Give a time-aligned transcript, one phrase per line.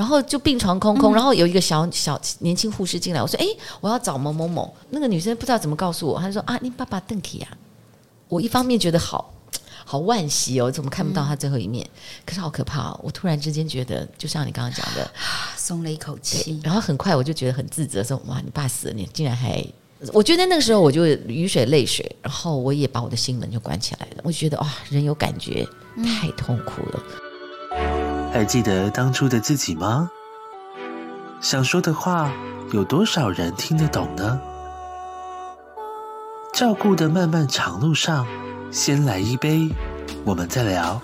[0.00, 3.46] 然后就病床空空，嗯、然后有一个小小年轻护士进来，我说：“哎，
[3.82, 7.52] 我要找某某某。”那个女生不知道怎么告诉我，她说：“啊，你爸爸邓启啊。”
[8.26, 9.30] 我一方面觉得好
[9.84, 11.84] 好惋惜哦，怎么看不到他最后一面？
[11.84, 13.00] 嗯、可是好可怕哦！
[13.02, 15.10] 我突然之间觉得，就像你刚刚讲的，
[15.54, 16.58] 松了一口气。
[16.64, 19.62] 然后很快我就觉得很自责，说：“哇，你爸死了，你竟然还……”
[20.14, 24.22] 我觉得那个时候我就雨水泪水，然后我也把我的心门就关起来了。
[24.24, 25.68] 我觉得哇，人有感觉
[26.02, 27.29] 太痛苦了。
[28.32, 30.10] 还记得当初的自己吗？
[31.40, 32.32] 想说的话，
[32.72, 34.40] 有多少人听得懂呢？
[36.52, 38.26] 照顾的漫漫长路上，
[38.70, 39.68] 先来一杯，
[40.24, 41.00] 我们再聊。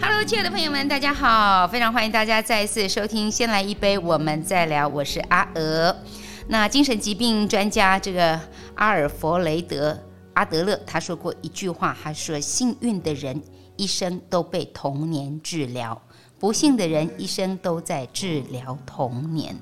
[0.00, 1.66] Hello，亲爱的朋友们，大家好！
[1.68, 4.86] 非常欢迎大家再次收听《先来一杯，我们再聊》。
[4.92, 5.96] 我是阿娥。
[6.48, 8.38] 那精神疾病专家这个
[8.74, 9.98] 阿尔弗雷德
[10.34, 13.40] 阿德勒他说过一句话，他说：“幸运的人
[13.76, 16.00] 一生都被童年治疗，
[16.38, 19.56] 不幸的人一生都在治疗童年。”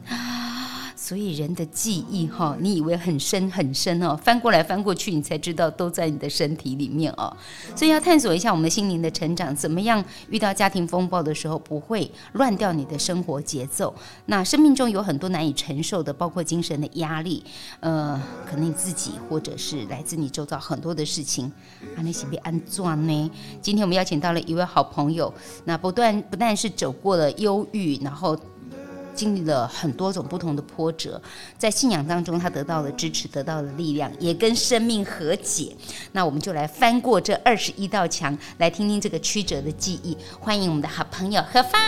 [1.13, 7.37] 所以人的记忆哈，你以为很深很深哦，翻过来翻过去，你才知道都在你的身体里面哦。
[7.77, 13.95] 所以要探索一下我们心灵的成长，怎么样遇到家庭风暴的时候不会乱掉你的生活节奏。
[14.25, 17.45] 那生命中有很多难以承受的，包括精神的压力，
[17.81, 18.19] 呃，
[18.49, 21.45] 可能你自己或者是来自你周遭很多的事情，
[21.95, 23.31] 啊，那些被安装呢？
[23.61, 25.31] 今天我们邀请到了一位好朋友，
[25.67, 28.35] 那不断不但是走过了忧郁，然后。
[29.15, 31.21] 经历了很多种不同的波折，
[31.59, 35.75] 在信仰当中，他得到了支持，得到了力量，也跟生命和解。
[36.13, 40.17] 那我们就来翻过这二十一道墙，来听听这个曲折的记忆。
[40.41, 41.81] 欢迎我们的好朋友何芳。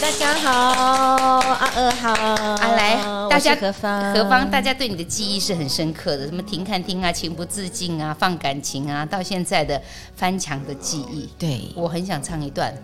[0.00, 2.96] 大家好，阿娥好，啊来，
[3.30, 9.80] 大家何芳，何芳，大家对你的记忆是很深刻的，什么停看听啊，情不自禁啊，放感情啊，到现在的
[10.14, 11.28] 翻墙的记忆。
[11.38, 12.74] 对，我很想唱一段。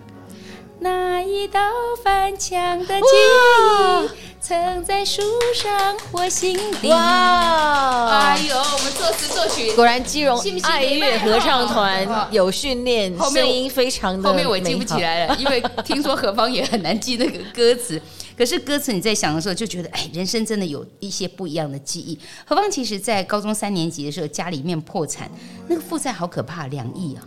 [0.80, 1.60] 那一道
[2.04, 4.08] 翻墙的记忆，
[4.40, 5.22] 曾在树
[5.52, 6.88] 上或心底。
[6.88, 8.06] 哇！
[8.08, 14.28] 哎呦，我们作词作曲，果然基隆爱乐合唱团有训练，声音非常的。
[14.28, 18.00] 后面我记不起来了，因为听说何方也很难记那个歌词。
[18.36, 22.16] 可是歌词你在想的时候，就觉得哎，人生真的有一些不一样的记忆。
[22.46, 25.28] 何方其实在高中三年级的时候，家里面破产，
[25.66, 27.26] 那个负债好可怕，两亿啊。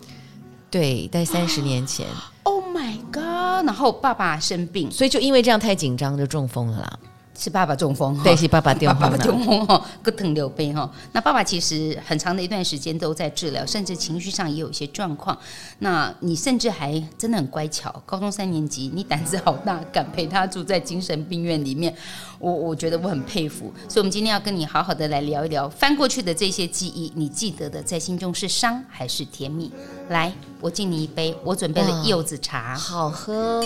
[0.72, 2.08] 对，在三十年前。
[2.44, 3.68] Oh my god！
[3.68, 7.00] 然后爸爸生病，所以就因为这样太紧张，就中风了啦。
[7.38, 10.90] 是爸爸中风，对，是爸爸中风， 爸爸中风哈，个疼流杯哈。
[11.12, 15.38] 那爸爸其实很长的一段时间都在治疗，甚至情绪上也有一些状况。
[15.80, 21.96] 那你甚至还真的很乖巧，高中三年级，你胆子好大， 敢陪他住在精神病院里面，
[22.42, 23.72] 我我觉得我很佩服。
[23.88, 29.72] 所以，我们今天要跟你好好的来聊一聊翻过去的这些记忆，你记得的在心中是伤还是甜蜜？
[30.10, 33.64] 来，我敬你一杯，我准备了柚子茶，好喝。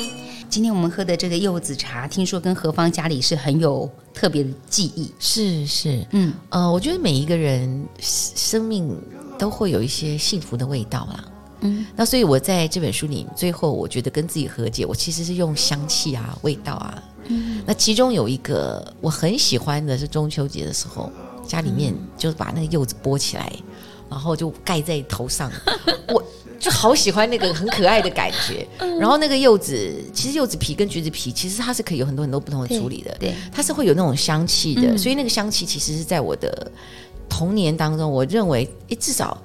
[0.50, 5.12] 今天我们喝的这个柚子茶，听说跟何芳家里是很有特别的记忆。
[5.18, 8.96] 是是，嗯呃，我觉得每一个人生命
[9.40, 11.26] 都会有一些幸福的味道啦。
[11.62, 17.04] 嗯，那所以我在这本书里，最后我觉得跟自己和解，我其实是用香气啊、味道啊。
[17.28, 21.12] 嗯，那其中有一个我很喜欢的是中秋节的时候，
[21.48, 23.52] 家里面就是把那个柚子剥起来，
[24.10, 25.52] 然后就盖在头上。
[26.10, 26.24] 我。
[26.58, 28.66] 就好喜欢那个很可爱的感觉。
[28.98, 33.16] 然后那个柚子，其实柚子皮跟橘子皮，其实它是可以有很多很多不同的处理的。
[33.20, 36.72] 对，它是会有那种香气的，所以那个香气其实是在我的
[37.30, 39.38] 童年当中，我认为，诶，至少。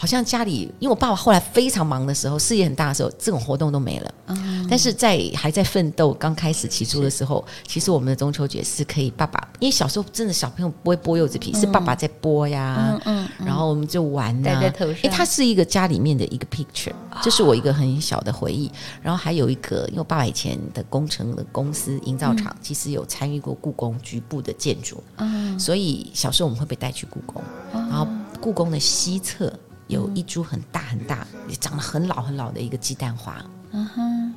[0.00, 4.14] 好像家里，因为我爸爸后来非常忙的时候，事业很大的时候，这种活动都没了。
[4.26, 12.76] 嗯，但是在还在奋斗刚开始起初的时候，其实我们的中秋节是可以爸爸，因为小时候真的小朋友不会剥柚子皮，嗯、是爸爸在剥呀。
[12.78, 13.46] 嗯嗯，嗯。
[13.46, 14.40] 然后我们就玩。
[14.40, 15.00] 戴在头上。
[15.02, 18.70] 哎，它是一个家里面的一个 picture，这是我一个很小的回忆。
[19.02, 25.02] 然后还有一个，因为我爸爸以前的工程的公司营造厂，嗯、其实有参与过故宫局部的建筑。
[25.16, 25.58] 嗯。
[25.58, 27.42] 所以小时候我们会被带去故宫，
[27.72, 28.06] 然后
[28.40, 29.52] 故宫的西侧。
[29.88, 33.44] 有一株很大很大，也长得很老很老的一个鸡蛋花。
[33.72, 34.34] 嗯哼，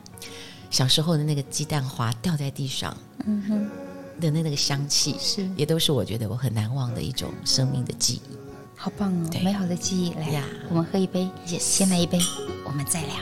[0.69, 2.95] 小时候的那个鸡蛋花掉在地上，
[3.25, 3.69] 嗯哼，
[4.19, 8.37] 的那那个香气是，也都是我觉得我很难忘的一种生命的记忆。
[8.75, 10.13] 好棒哦，美好的记忆。
[10.15, 11.59] 来呀，我们喝一杯，Yes.
[11.59, 12.17] 先来一杯，
[12.65, 13.15] 我们再聊。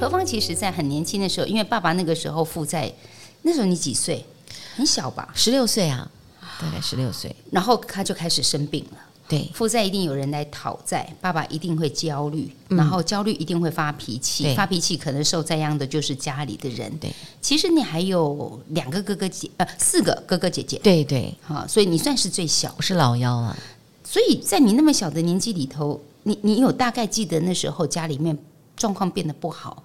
[0.00, 2.92] 何方其实，在很年轻的时候，因为爸爸那个时候负债，
[3.46, 4.24] 那时候你几岁？
[4.74, 5.28] 很小吧？
[5.34, 6.10] 十六岁啊，
[6.60, 7.34] 大概十六岁。
[7.52, 8.98] 然后他就开始生病了。
[9.26, 16.90] 对，负债一定有人来讨债，爸爸一定会焦虑，嗯、然后焦虑一定会发脾气，发脾气可能受灾殃的就是家里的人。
[16.98, 17.10] 对，
[17.40, 20.78] 其实你还有两个哥哥姐，呃，四个哥哥姐姐。
[20.82, 23.56] 对对，好，所以你算是最小，我是老幺啊。
[24.04, 28.36] 所以在你那么小的年纪里头，你你有大概记得那时候家里面
[28.76, 29.82] 状况变得不好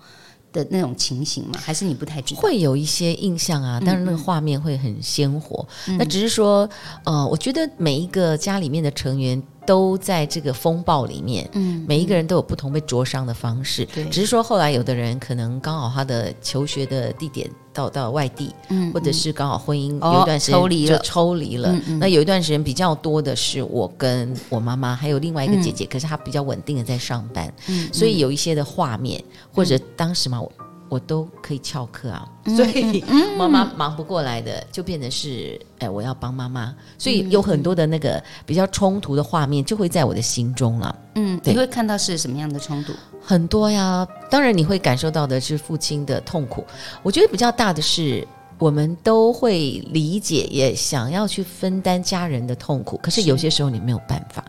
[0.51, 1.59] 的那种情形吗？
[1.61, 2.41] 还是你不太知道？
[2.41, 5.65] 会有一些印象啊，但是那个画面会很鲜活。
[5.87, 6.69] 嗯、那只是说，
[7.03, 13.85] 呃，我觉得每一个家里面的成员都在这个风暴里面，嗯，每一个人都有不同被灼伤的方式。
[13.93, 17.49] 对，只是说后来有的人可能刚好他的求学的地点
[17.79, 21.73] 到到外地，嗯，或者是刚好婚姻有一段时间就抽离了。
[21.99, 29.23] 那有一段时间比较多的是我跟我妈妈，还有另外一个姐姐，可是她比较稳定的在上班，嗯，所以有一些的画面
[29.53, 30.51] 或者当时嘛我。
[30.89, 32.27] 我都可以翘课啊，
[32.57, 33.03] 所以
[33.37, 40.95] 妈妈忙不过来的，就变成是，哎，我要帮妈妈，所以有很多的那个比较冲突的画面就会在我的心中了。
[41.15, 42.93] 嗯，你会看到是什么样的冲突？
[43.21, 46.65] 很多呀，当然你会感受到的是父亲的痛苦。
[47.03, 48.27] 我觉得比较大的是，
[48.57, 54.43] 我们都会理解，也想要去分担家人的痛苦，可是有些时候你没有办法。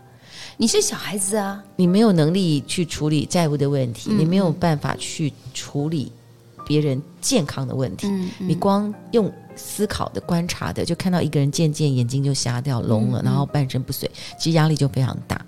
[0.57, 6.13] 你是小孩子啊，你没有能力去处理债务的问题，你没有办法去处理。
[6.67, 15.41] 别人健康的问题，嗯嗯、你光用思考的、观察的，就看到一个人渐渐眼睛就瞎掉、聋了，然后半身不遂，其实压力就非常大。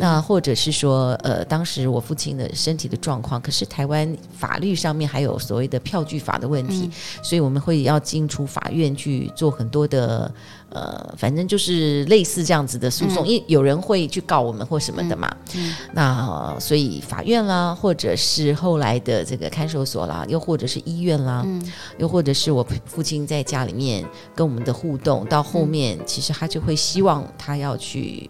[0.00, 6.92] 那或者是说，呃，当时我父亲的身体的状况，可是台湾法律上面还有所谓的票据法的问题，嗯、
[7.22, 10.32] 所以我们会要进出法院去做很多的。
[10.74, 15.34] 呃，反正就是类似这样子的诉讼，嗯、因为有人会去告我们或什么的嘛。
[15.54, 28.28] 嗯嗯、那、呃、所以法院啦，或者是后来的这个看守所啦，又或者是医院啦，嗯、又或者是我父亲在家里面跟我们的互动，到后面、嗯、其实他就会希望他要去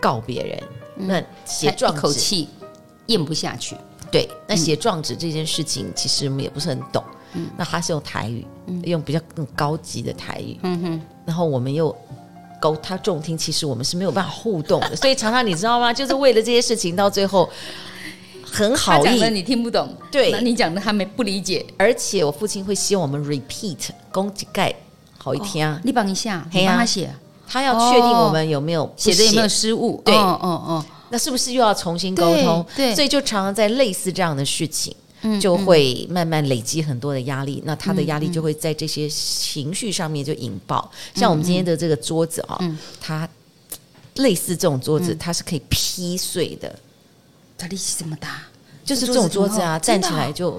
[0.00, 0.62] 告别人。
[0.98, 2.48] 嗯、那写状一口气
[3.06, 3.76] 咽不下去。
[4.12, 7.02] 对，那写状纸这件事情，其实我们也不是很懂。
[7.32, 10.56] 嗯、那他是用台语，嗯、用比较更高级的台语。
[10.62, 11.02] 嗯哼。
[11.24, 11.94] 然后我们又
[12.60, 15.92] 勾他重听，其实我们是没有办法互动的，所以常常你知道吗？
[15.92, 17.48] 就是为了这些事情，到最后
[18.44, 24.74] 很好意，你听不懂，对，那你讲的他没不理解，而且我父亲会希望我们 repeat 公几盖
[25.18, 27.12] 好一天啊，你帮一下，你帮他写，
[27.46, 32.64] 他要确定我们有没有写的有没有失误，对，嗯嗯，那是不是又要重新沟通？
[32.76, 34.94] 对，所以就常常在类似这样的事情。
[35.40, 40.90] 就会慢慢累积很多的压力，那他的压力就会在这些情绪上面就引爆。
[41.14, 42.58] 像我们今天的这个桌子啊，
[43.00, 43.28] 它
[44.16, 46.78] 类似这种桌子，它是可以劈碎的。
[47.56, 48.42] 它力气这么大，
[48.84, 50.50] 就是这种桌子啊，站起来就，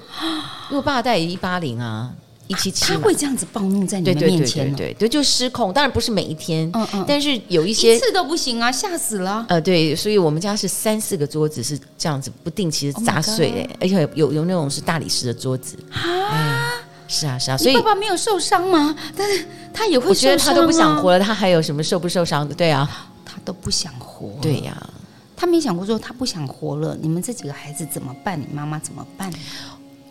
[0.70, 2.14] 因为我爸带也一八零啊。
[2.48, 5.74] 一七七，他会这样子暴怒在你们面前，对对对，就失控。
[5.74, 9.46] 当然不是每一天，嗯嗯，但是有一些一次都不行啊，吓死了。
[9.50, 16.72] 呃，对，所以我们家是三四个桌子是这样子不定期的砸碎，而且有有那种是大理石的桌子啊，
[17.08, 18.96] 是啊，是啊，所以爸爸没有受伤吗？
[19.16, 20.34] 但是他也会受伤、啊。
[20.34, 22.54] 我觉得他都不想活了，他还有什么受不受伤的？
[22.54, 22.88] 对啊，
[23.26, 24.32] 他都不想活。
[24.42, 24.90] 对呀、啊，
[25.36, 28.40] 他没想过说他不想活了，你们这几个孩子怎么办？
[28.40, 29.32] 你妈妈怎么办？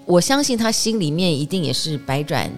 [0.06, 2.50] 我相信他心里面一定也是百转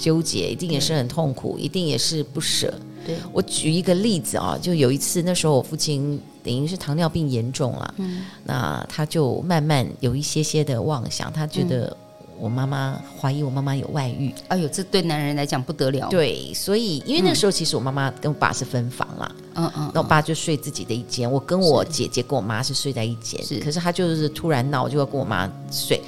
[0.00, 2.72] 纠结，一定也是很痛苦，一定也是不舍。
[3.06, 11.96] 对，我举一个例子啊，就有一次那时候我父亲等于是糖尿病严重了，嗯，那他就慢慢有一些些的妄想，他觉得
[12.40, 16.08] 我妈妈怀疑我妈妈有外遇，哎呦，这对男人来讲不得了。
[16.08, 26.02] 对，所以因为那时候其实我妈妈跟我爸是分房啦，嗯嗯，那我爸就睡自己的一间，我跟我姐姐跟我妈是睡在一间，是，可是他就是突然闹，就要跟我妈睡。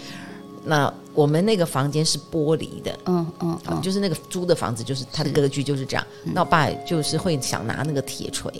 [0.65, 6.07] 那我们那个房间是玻璃的，嗯嗯，嗯，就是那个租的房子，就是它的格局就是这样。
[6.25, 8.53] 那我爸就是会想拿那个铁锤，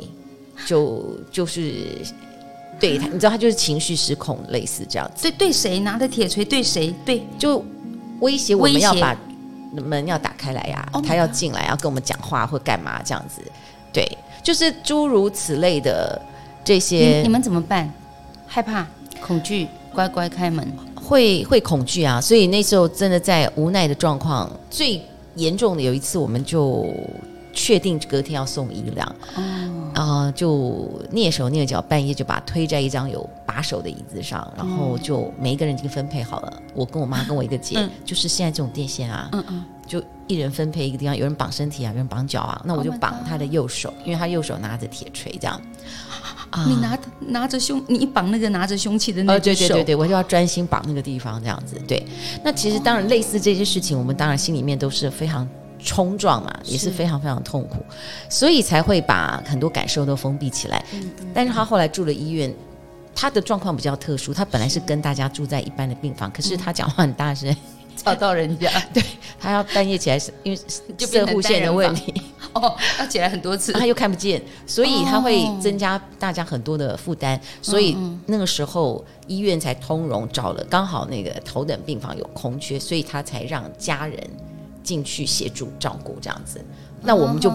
[0.67, 1.99] 就就是
[2.81, 5.23] 对他，你知道他就是情绪失控，类似这样子。
[5.23, 6.45] 对对，谁拿的铁锤？
[6.45, 6.95] 对谁？
[7.05, 7.65] 对，就
[8.21, 9.17] 威胁我们要把
[9.73, 13.41] 门要打开来呀，他要进来要跟我们讲话或干嘛这样子。
[13.93, 14.07] 对，
[14.43, 16.21] 就是诸如此类的
[16.65, 17.21] 这些。
[17.23, 17.93] 你们怎么办？
[18.47, 18.87] 害怕、
[19.21, 20.67] 恐惧，乖乖开门。
[21.09, 25.01] 会会恐惧啊，所以那时候真的在无奈的状况，最
[25.37, 26.87] 严重的有一次，我们就
[27.55, 29.05] 确定隔天要送医疗，
[29.95, 45.59] 啊、呃，就蹑手蹑脚，半夜就把推在一张有把手的椅子上，然后就每一个人已经分配好了，我跟我妈跟我一个姐，嗯、 就是现在这种电线啊，嗯嗯，就一人分配一个地方，有人绑身体啊，有人绑脚啊，那我就绑他的右手，因为他右手拿着铁锤这样。
[46.67, 51.77] 你拿拿着凶，你绑那个拿着凶器的那个手，对对对对，我就要专心绑那个地方，这样子。
[51.87, 52.05] 对，
[52.45, 55.49] 那其实当然类似这些事情，我们当然心里面都是非常
[55.79, 57.85] 冲撞嘛，也是非常非常痛苦，
[58.29, 60.85] 所以才会把很多感受都封闭起来。
[61.35, 62.55] 但是他后来住了医院，
[63.15, 67.55] 他的状况比较特殊，他本来是跟大家住在一般的病房，可是他讲话很大声。
[67.99, 69.03] 吵到人家， 对，
[69.41, 70.59] 他要半夜起来，因为
[71.05, 72.15] 摄护线的问题
[72.53, 84.19] 哦，要起来很多次，他又看不见，所以他会增加大家很多的负担，哦、所以那个时候医院才通融找了，刚好那个头等病房有空缺，所以他才让家人
[84.83, 86.61] 进去协助照顾这样子。
[87.03, 87.53] 那我们就，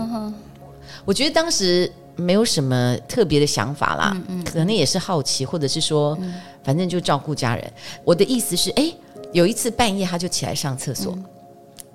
[1.06, 6.34] 我觉得当时没有什么特别的想法啦，嗯嗯、可能也是好奇，或者是说，嗯、
[6.64, 7.74] 反正就照顾家人。
[8.04, 8.94] 我的意思是，哎。
[9.32, 11.26] 有一次半夜，他就起来上厕所，嗯、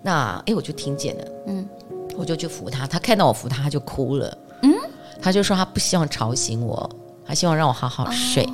[0.03, 1.65] 那哎，我就听见了，嗯，
[2.19, 4.75] 我就去扶他，他看到我扶他，他就哭了，嗯，
[5.23, 6.91] 他就说他不希望吵醒我，
[7.25, 8.43] 他希望让我好好睡。
[8.43, 8.51] 哦、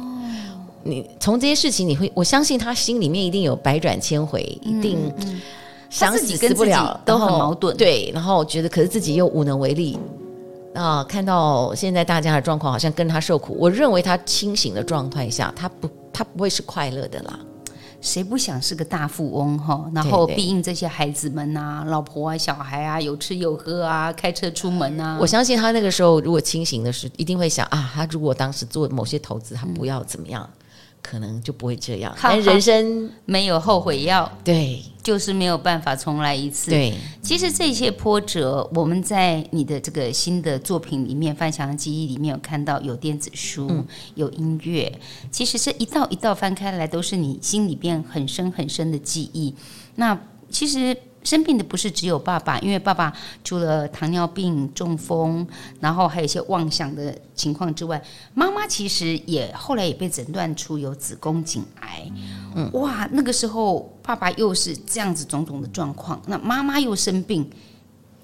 [0.82, 5.12] 你从这些事情，你会我相信他心里面一定有百转千回，嗯、一定
[5.88, 9.98] 想死死不了，都很矛盾，对，然后觉得可是自己又无能为力。
[10.74, 17.38] 啊，看到现在大家的状况好像跟他受苦，我认为他清醒的状态下，他不，他不会是快乐的啦。
[18.04, 19.90] 谁不想是个大富翁哈？
[19.94, 25.16] 然后庇应这些孩子们啊，对对，老婆啊、小孩啊，有吃有喝啊，开车出门啊。
[25.18, 30.46] 我相信他那个时候如果清醒的时候，一定会想啊，他如果当时做某些投资，他不要怎么样。
[30.58, 30.63] 嗯
[31.06, 36.70] 可能就不会这样，但人生没有后悔药，对，就是没有办法重来一次。
[36.70, 44.90] 对，其实这些波折，我们在你的这个新的作品里面《翻墙的记忆》里面有看到，有电子书，嗯、有音乐，
[45.30, 49.54] 其实是一道一道翻开来，都是你心里边很深很深的记忆。
[49.96, 50.18] 那
[50.48, 50.96] 其实。
[51.24, 53.12] 生病的不是只有爸爸，因为爸爸
[53.42, 55.46] 除了糖尿病、中风，
[55.80, 58.00] 然后还有一些妄想的情况之外，
[58.34, 62.08] 妈妈其实也后来也被诊断出有子宫颈癌。
[62.54, 67.50] 嗯，哇，那个时候爸爸又是这样子种种的状况，那妈妈又生病，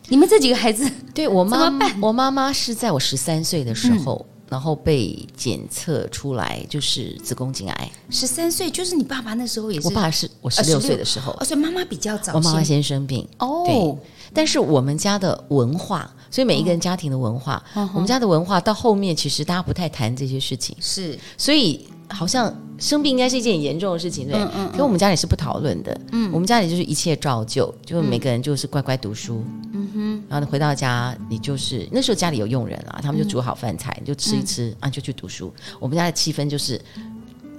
[0.09, 4.25] 你们这几个孩子，对我妈，我妈妈是在我十三岁的时候。
[4.51, 13.27] 嗯然后被检测出来就是子宫颈癌，十三岁就是你爸爸那时候也是，我爸是我十六岁的时候，哦，所以妈妈比较早，我妈妈先生病。
[13.39, 13.63] 哦。
[13.65, 35.53] 对，但是我们家的文化，所以每一个人家庭的文化，哦、我们家的文化到后面其实大家不太谈这些事情，是，所以好像生病应该是一件很严重的事情，对，嗯嗯，可我们家里是不讨论的，嗯，我们家里就是一切照旧，就每个人就是乖乖读书，嗯哼，然后你回到家，你就是那时候家里有佣人啊，他们就煮好饭菜，你就吃一吃啊，就去读书。
[35.79, 36.81] 我们家的气氛就是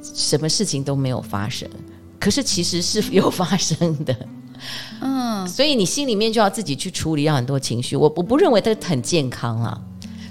[0.01, 1.69] 什么事情都没有发生，
[2.19, 4.15] 可是其实是有发生的，
[5.01, 7.95] 嗯，所以你心里面就要自己去处理要很多情绪。
[7.95, 9.81] 我我不认为它很健康啊，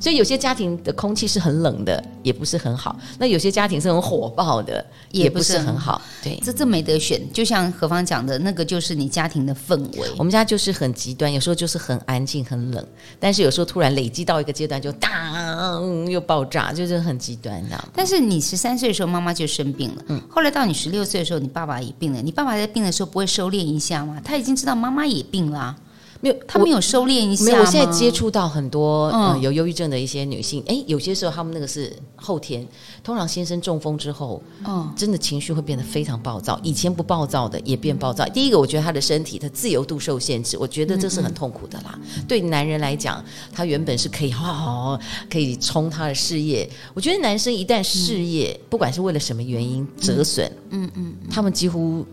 [0.00, 6.00] 所以有些家庭的空气是很冷的，也不是很好；那有些家庭是很火爆的，也不是很好。
[6.23, 7.21] 对，这这没得选。
[7.33, 10.09] 就像何方讲的那个，就是你家庭的氛围。
[10.16, 12.85] 我们家就是很极端，有时候就是很安静、很冷，
[13.19, 17.88] 但是有时候突然累积到一个阶段，就当又爆炸，就是很极端这样。
[17.95, 20.02] 但是你十三岁的时候，妈妈就生病了。
[20.09, 22.23] 嗯，后来到你十六岁的时候，你爸爸也病了。
[22.23, 24.21] 你爸爸在病的时候不会收敛一下吗？
[24.25, 25.76] 他已经知道妈妈也病了啊。
[26.20, 27.44] 没有，他没有收敛一下。
[27.44, 32.66] 没有，我现在接触到很多、嗯呃、有忧郁症的一些女性，哎，有些时候他们那个是后天，
[33.02, 36.60] 通常先生中风之后，嗯，真的情绪会变得非常暴躁。
[36.62, 38.24] 以前不暴躁的也变暴躁。
[38.26, 41.98] 第一个，我觉得他的身体的自由度受限制，我觉得这是很痛苦的啦。
[42.02, 45.00] 嗯嗯对男人来讲，他原本是可以好好
[45.30, 46.68] 可以冲他的事业。
[46.92, 52.04] 我觉得男生一旦事业、嗯、不管是为了什么原因折损，嗯嗯，嗯，他们几乎。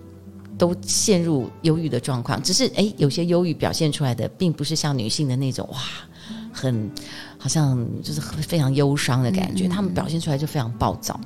[0.58, 5.80] 都陷入忧郁的状况，只是哎，有些忧郁表现出来的，并不是像女性的那种哇，
[6.52, 6.90] 很
[7.38, 11.20] 好像就是非常忧伤的感觉，他、嗯、们表现出来就非常暴躁，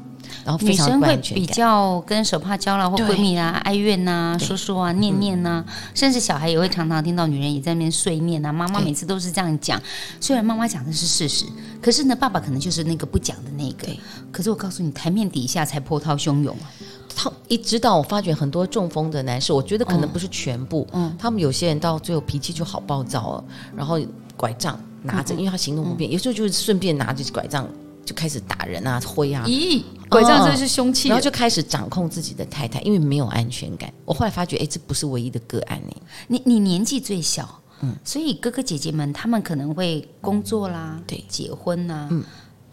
[0.43, 9.81] 然后非常不安全感，会比较跟手帕交啦，或闺蜜啊哀怨呐、啊，说说啊念念呐、啊嗯，甚至小孩也会常常听到女人也在那边碎念啊，妈妈每次都是这样讲，
[10.19, 11.45] 虽然妈妈讲的是事实，
[11.81, 13.87] 可是呢，爸爸可能就是那个不讲的那个，
[14.33, 16.67] 可是我告诉你，台面底下才波涛汹涌啊。
[17.15, 23.43] 他一直到我发觉很多中风的男士，我觉得可能不是全部，嗯，他们有些人到最后脾气就好暴躁哦，
[23.75, 23.99] 然后
[24.35, 27.67] 拐杖拿着，因为他行动不便，有时候就是顺便拿着拐杖
[28.05, 33.91] 就开始打人啊、挥啊，咦，拐杖真是凶器，然后就开始掌控自己的太太，因为没有安全感。
[34.05, 35.95] 我后来发觉，哎，这不是唯一的个案呢。
[36.27, 42.23] 你你年纪最小，嗯，所以哥哥姐姐们他们可能会工作啦，对，结婚呐，嗯，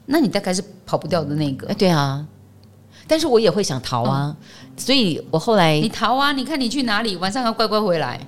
[0.06, 2.26] 那你大概是跑不掉的那个，哎，对啊。
[3.08, 6.30] 但是我也会想逃啊，嗯、所以我后来你逃啊？
[6.30, 7.16] 你看你去哪里？
[7.16, 8.20] 晚上要乖乖回来。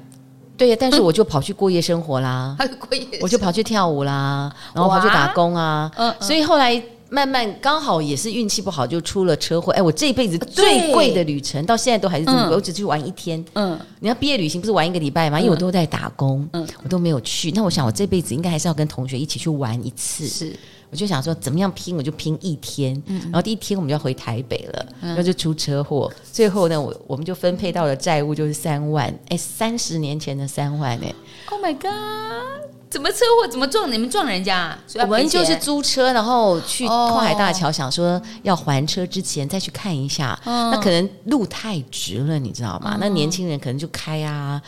[0.56, 5.90] 对呀，但是我就跑去过夜生活啦， 过夜我就跑去跳舞啦，然后跑去打工啊。
[5.96, 9.72] 嗯，所以后来慢慢刚好也是运气不好，就出了车祸。
[9.72, 13.42] 哎，我这一辈子最贵的旅程到现在都还是这么贵，我只去玩一天。
[13.54, 15.40] 嗯，你要毕业旅行不是玩一个礼拜吗？
[15.40, 17.50] 因为我都在打工，嗯，我都没有去。
[17.52, 20.26] 那我想我这辈子应该还是要跟同学一起去玩一次。
[20.26, 20.54] 是。
[20.90, 23.00] 我就想说，怎么样拼，我就拼一天。
[23.06, 26.12] 嗯、然后第一天我们就要回台北了，嗯、然后就出车祸。
[26.32, 29.12] 最后呢，我我们就分配到了债务，就是三万。
[29.28, 31.14] 哎，三十年前的三万哎
[31.50, 32.68] ！Oh my god！
[32.90, 33.46] 怎么车祸？
[33.48, 33.90] 怎么撞？
[33.92, 34.76] 你们撞人家？
[34.94, 40.36] 我们就是租车，然后去跨海大桥，想说要还车之前再去看一下。
[40.44, 42.94] 哦、那可能路太直了，你知道吗？
[42.94, 44.60] 哦、那年轻人可能就开啊。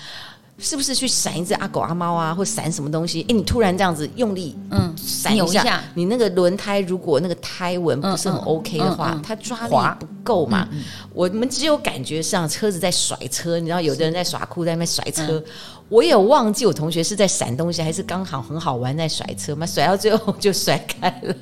[0.63, 3.27] 是不是去闪一只阿狗阿猫啊，或闪什么东西？
[3.29, 10.69] 哎，你突然这样子用力，嗯，闪一下，你那个轮胎如果那个胎纹不是很 OK 的话，它抓力不够嘛。
[11.13, 15.43] 我们只有感觉上车子在甩车，你知道，有的人在耍酷，在那边甩车。
[15.89, 19.67] 我也忘记我同学是在闪东西，还是刚好很好玩在甩车嘛？
[19.67, 21.35] 甩到最后就甩开了，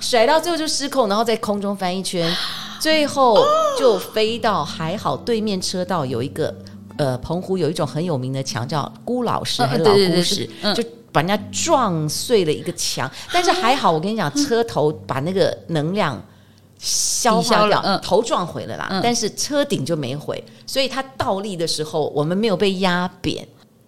[0.00, 2.32] 甩到最后就失控，然后在空中翻一圈，
[2.80, 3.44] 最后
[3.76, 6.54] 就飞到还好对面车道有一个。
[6.96, 13.10] 呃，澎湖有一种很有名的墙叫孤老石，还是老孤石，就把人家撞碎了一个墙。
[13.32, 16.22] 但是还好，我跟你讲，车头把那个能量
[16.78, 23.46] 消化掉，嗯、头撞毁了啦，嗯、但是车顶就没毁，所以它倒立的时候，我们没有被压扁。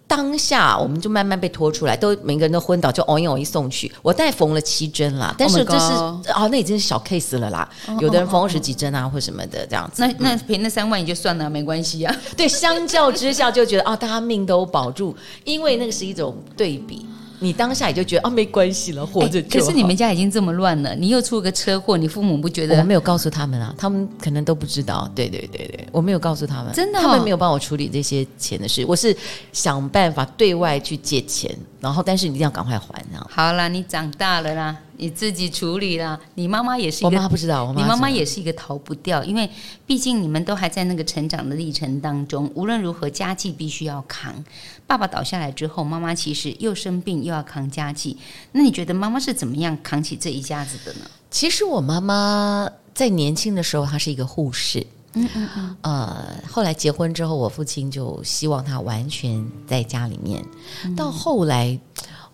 [0.09, 3.90] 当下我们就慢慢被拖出来，都每个人都昏倒，就哦一哦一送去。
[4.03, 7.69] 我大概缝了七针啦，但是这是哦，哦，那已经是小 case 了啦。
[7.88, 10.03] 哦、有的人缝二十几针啊，或什么的这样子。
[10.03, 12.16] 那那赔那三万也就算了，没关系啊。
[12.37, 17.05] 对，相较之下就觉得啊、哦，大家命都保住，因为那个是一种对比。
[17.38, 19.40] 你当下也就觉得啊，没关系了，活着。
[19.42, 22.79] 可是你们家已经这么乱了，你又出个车祸，你父母不觉得？
[22.79, 25.11] 我没有告诉他们啊，他们可能都不知道。
[25.14, 28.85] 对对对对，我没有告诉他们，真的、哦，他们没有帮我处理这些钱的事。
[28.88, 29.14] 我是
[29.53, 33.27] 想办法对外去借钱，然后但是你一定要赶快还啊。
[33.29, 34.77] 好啦，你长大了啦。
[34.99, 39.49] 你自己处理啦，你妈妈也是一个，我妈不知道，我妈你妈妈也是一个逃不掉，因为
[39.87, 44.45] 毕竟你们都还在那个成长的历程当中，无论如何家计必须要扛。
[44.87, 48.17] 爸爸倒下来之后，妈妈其实又生病又要扛家计，
[48.53, 51.01] 那你觉得妈妈是怎么样扛起这一家子的呢？
[51.31, 60.45] 其实我妈妈在年轻的时候，她是一个护士，嗯嗯嗯，呃，后来结婚之后，我父亲就希望她完全在家里面，
[60.85, 61.79] 嗯、到后来。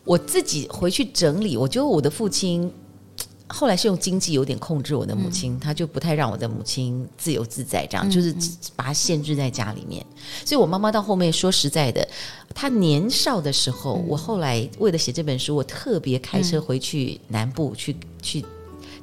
[0.05, 2.71] 我自己回去整理，我觉得我的父亲
[3.47, 8.35] 后来是用经济有点控制我的母亲，嗯、他就不太让我的母亲自由自在，这样、嗯、就是
[8.75, 10.05] 把她限制在家里面。
[10.45, 12.07] 所以我妈妈到后面说实在的，
[12.55, 18.45] 她年少的时候，嗯、我后来为了写这本书，我特别开车回去南部去、嗯、去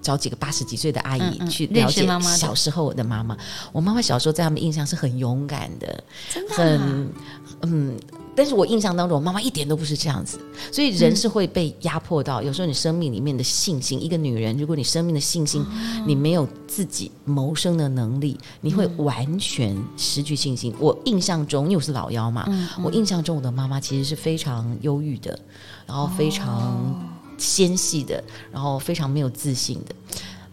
[0.01, 3.38] 找几个八十几岁的阿姨、去了解小时候我的妈妈。
[3.71, 6.03] 我妈妈小时候在他们印象是很勇敢的，
[6.49, 7.13] 很
[7.62, 7.95] 嗯。
[8.39, 10.39] 但是我印象当中，我妈妈一点都不是这样子，
[10.71, 12.41] 所以人是会被压迫到。
[12.41, 15.67] 嗯、有时候你生命里面的信心，一个女人，如果你生命的信心，哦、
[16.08, 20.71] 你没有自己谋生的能力，你会完全失去信心。
[20.71, 22.47] 嗯、我印象中，因为我是老幺嘛，
[22.82, 25.38] 我印象中我的妈妈其实是非常忧郁的，
[25.86, 26.95] 然后非常
[27.38, 28.23] 纤细的，
[28.54, 29.93] 然后非常没有自信的。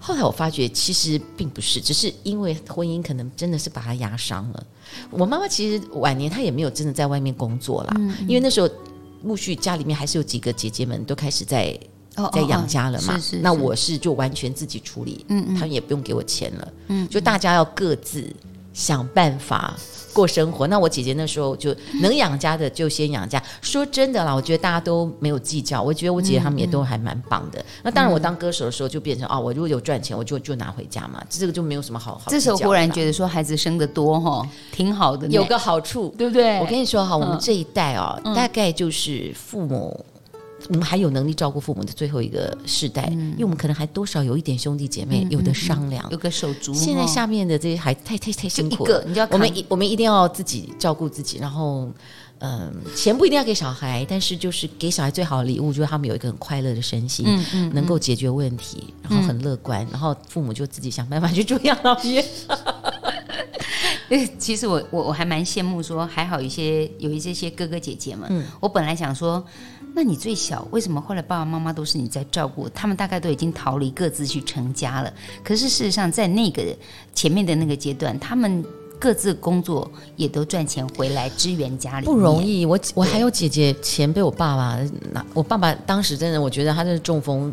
[0.00, 4.66] 后来我发觉，其实并不是，只是因为婚姻可能真的是把她压伤了。
[5.10, 7.94] 我妈妈其实晚年她也没有真的在外面工作啦，
[8.26, 8.68] 因为那时候
[9.22, 11.78] 陆续家里面还是有几个姐姐们都开始在
[12.32, 13.12] 在养家了嘛。
[13.12, 18.24] 哦哦哦、是是是，那我是就完全自己处理，嗯嗯，他们也不用给我钱了，嗯，就大家要各自
[18.76, 19.74] 想办法。
[20.12, 23.42] 过生活，那我姐姐那时候就能养家的就先养家。
[23.60, 25.82] 说真的啦，我觉得大家都没有计较。
[25.82, 27.60] 我觉得我姐姐他们也都还蛮棒的。
[27.60, 31.22] 嗯、那当然，我当歌手的时候就变成啊、我如果有赚钱，我就就拿回家嘛。
[31.28, 32.22] 这个就没有什么好好。
[32.28, 35.26] 这时候忽然觉得说孩子生的多哈，挺好的。
[35.28, 36.58] 有个好处，对不对？
[36.60, 40.02] 我跟你说哈，我们这一代哦，嗯、大概就是父母。
[40.68, 46.74] 我们还有能力照顾父母的最后一个世代，嗯、因为我们可能还多少有一点兄弟姐妹，嗯、有的商量，有个手足。
[46.74, 51.88] 现在下面的这些还太太太辛苦了，你我们一我们一定要自己照顾自己，然后
[52.38, 62.24] 嗯、呃，钱不一定要给小孩，但是就是给小孩最好的礼物，就是他们有一个很快乐的身心，嗯嗯，能够解决问题，然后很乐观，嗯、然后父母就自己想办法去住养老院。
[64.38, 68.28] 其实我我我还蛮羡慕说，还好一些有一些些哥哥姐姐们。
[68.30, 69.44] 嗯，我本来想说，
[69.96, 72.68] 那你最小，为什么后来爸爸妈妈都是你在照顾？
[72.68, 75.10] 他们大概都已经逃离各自去成家了。
[75.42, 76.62] 可是事实上，在那个
[77.14, 78.62] 前面的那个阶段，他们
[78.98, 82.66] 各自工作也都赚钱回来支援家里，不容易。
[82.66, 84.78] 我我还有姐姐，钱被我爸爸
[85.12, 85.24] 拿。
[85.32, 87.50] 我爸爸当时真的，我觉得他是中风。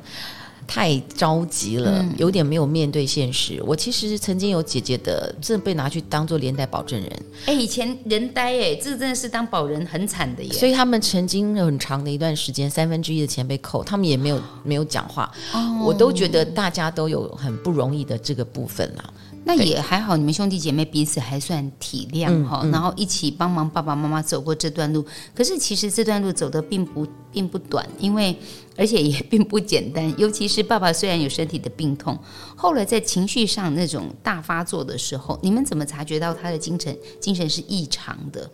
[0.68, 3.62] 太着急了，嗯、有点没有面对现实。
[3.66, 7.24] 我其实曾经有姐姐的，真的被拿去当做连带保证人。
[7.46, 10.52] 哎，以前人呆哎，这真的是当保人很惨的耶。
[10.54, 15.32] 所以他们曾经有很长的一段时间，三分之一的钱被扣，他们也没有没有讲话。
[15.54, 19.04] 哦、我都觉得大家都有很不容易的这个部分啦。
[19.46, 25.06] 那也还好，你们兄弟姐妹彼此还算体谅哈，嗯嗯、然后一起帮忙爸爸妈妈走过这段路。
[25.36, 28.38] 可是其实这段路走的并不并不短，因为
[28.78, 30.14] 而且也并不简单。
[30.18, 32.18] 尤其是爸爸虽然有身体的病痛，
[32.56, 38.50] 后来在情绪上那种大发作的时候，你们怎么察觉到他的精神精神是异常的？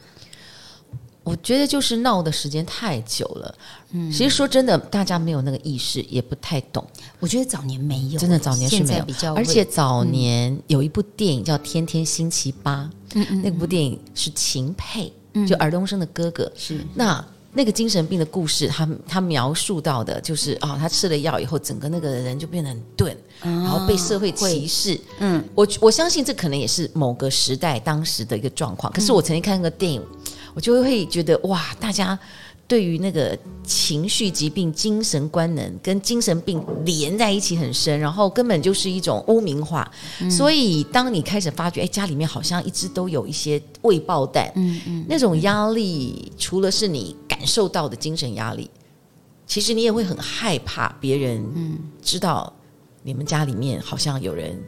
[1.30, 3.56] 我觉得就是闹的时间太久了。
[3.92, 6.86] 嗯，其实说真的，大家没有那个意识，也不太懂。
[7.20, 9.06] 我觉得早年没有，真的早年是没有。
[9.06, 15.12] 比较，而且早年有一部电影叫《天天星期八》，嗯嗯，那部电影是秦沛，
[15.48, 16.52] 就尔冬升的哥哥。
[16.56, 25.00] 是那那个精神病的故事，他他描述到的就是啊，他吃了药以后，整个那个人就变得很钝，然后被社会歧视。
[25.18, 28.94] 嗯，我我相信这可能也是某个时代当时的一个状况。
[28.94, 30.00] 可是我曾经看那个电影。
[30.54, 32.18] 我就会觉得哇，大家
[32.68, 39.90] 对于那个情绪疾病、精神官能跟精神病连在一起很深，然后根本就是一种污名化。
[40.22, 48.70] 嗯、所以，当你开始发觉，哎，家里面好像一直都有一些未爆弹，嗯嗯，那种压力，除了是你感受到的精神压力，
[49.48, 51.44] 其实你也会很害怕别人
[52.02, 52.54] 知道
[53.02, 54.60] 你们家里面好像有人。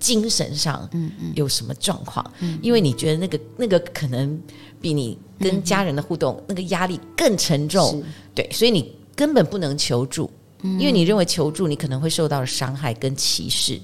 [0.00, 2.22] 精神上，嗯嗯，有什么状况？
[2.40, 4.38] 嗯嗯，因为你觉得那个那个可能
[4.84, 10.30] 比你跟家人的互动、那个压力更沉重，对，所以你根本不能求助，
[10.62, 13.80] 嗯、因为你认为求助你可能会受到的伤害跟歧视，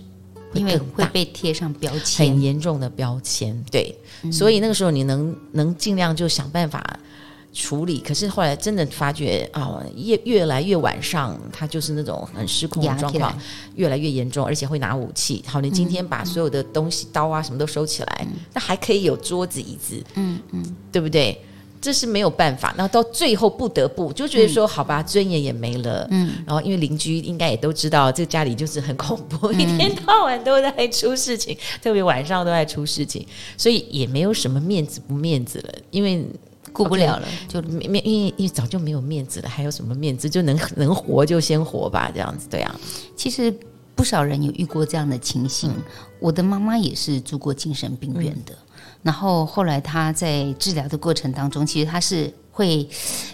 [0.53, 6.85] 因为会被贴上标签，很严重的标签，对，嗯、所以那个时候你能能尽量就想办法。
[7.53, 13.37] 处理，可是后来真的发觉啊，越越来越晚上，他就是那种很失控的状况，
[13.75, 15.43] 越来越严重，而且会拿武器。
[15.47, 21.37] 好，你今天把所有的东西、嗯、刀啊什么都收起来，那、嗯、还可以有桌子椅子，嗯嗯，嗯对不对？
[21.81, 22.73] 这是没有办法。
[22.77, 26.07] 那到最后不得不就觉得说，嗯、好吧，尊严也没了。
[26.13, 36.25] 嗯，然后因为邻居应该也都知道，这个家里就是很恐怖，嗯、 一天到晚都在出事情，特别晚上都在出事情，所以也没有什么面子不面子了，因为。
[36.73, 40.31] 顾不了了就面因为因为早就没有面子了，还有什么面子？
[40.31, 42.75] 就能能活就先活吧，这样子对啊。
[43.17, 43.55] 其实
[43.95, 45.83] 不少人有遇过这样的情形，嗯、
[46.21, 48.55] 我的妈妈也是住过精神病院的。
[48.55, 52.89] 嗯、然后后来她在治疗的过程当中，其实她是会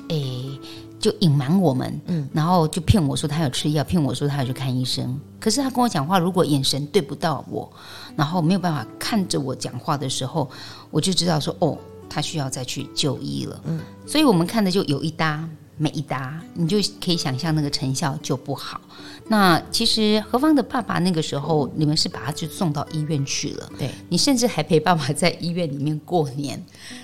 [0.08, 0.58] 诶
[0.98, 5.20] 就隐瞒我们，嗯，然后就骗我说她有吃药，骗我说她有去看医生。
[5.38, 7.70] 可是她跟我讲话，如果眼神对不到我，
[8.16, 10.50] 然后没有办法看着我讲话的时候，
[10.90, 11.78] 我就知道说哦。
[12.08, 18.80] 他需要再去就医了，嗯，所以我们看的就有一搭没一搭，你就可以想象那个成效就不好。
[19.28, 26.62] 那其实何方的爸爸那个时候，你们是把他就送到医院去了，对，你甚至还陪爸爸在医院里面过年。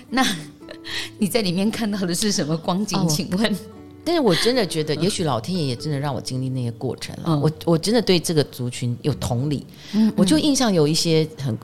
[0.09, 0.25] 那
[1.19, 3.07] 你在里面看到的是什么光景？
[3.07, 3.53] 请问？
[3.53, 3.57] 哦
[4.05, 7.23] 但是我真的觉得，也许老天爷也真的让我经历那些过程了。
[7.27, 11.57] 嗯、我我真的对这个族群有同理，嗯嗯、我就印象有一些很，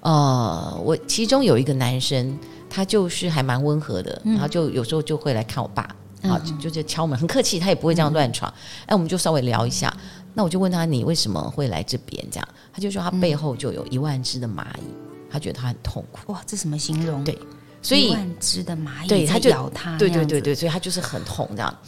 [0.00, 2.36] 呃，我其中有一个男生，
[2.74, 5.82] 他就是还蛮温和的，嗯、然后就有时候就会来看我爸，
[6.22, 8.52] 啊、嗯，就就敲门，很客气，他也不会这样乱闯。
[8.80, 9.96] 哎、嗯，我们就稍微聊一下，
[10.34, 12.26] 那我就问他，你为什么会来这边？
[12.32, 14.92] 这样，他就说他背后就有一万只的蚂蚁，
[15.30, 16.32] 他觉得他很痛苦。
[16.32, 17.22] 哇，这什么形容？
[17.22, 17.38] 对。
[17.80, 21.78] 所以一，万只的蚂蚁对，他就咬他，对对对对，所以他就是很痛这样。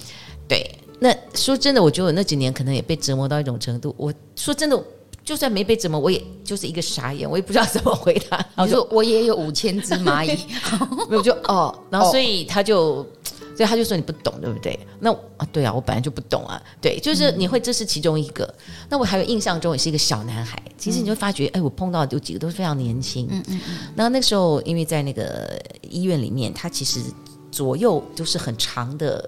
[0.46, 3.94] 对，那说真的，我觉得我那几年可能也被折磨到一种程度。
[3.96, 4.77] 我说真的，
[5.27, 8.39] 就算没被折磨，我也就是一个傻眼，我也不知道怎么回答。
[8.57, 10.39] 然后说我也有五千只蚂蚁，
[11.11, 12.79] 没有就哦， 然后所以他就。
[12.81, 13.07] 哦
[13.57, 14.79] 所以他就说你不懂，对不对？
[15.01, 16.62] 那啊，对啊，我本来就不懂啊。
[16.79, 18.55] 对，就是你会，这是其中一个。
[18.91, 20.61] 那我还有印象中也是一个小男孩。
[20.77, 23.27] 其实你会发觉，哎，我碰到有几个都是非常年轻。
[23.31, 23.77] 嗯嗯嗯。
[23.95, 27.01] 那那时候，因为在那个医院里面，他其实
[27.51, 29.27] 左右都是很长的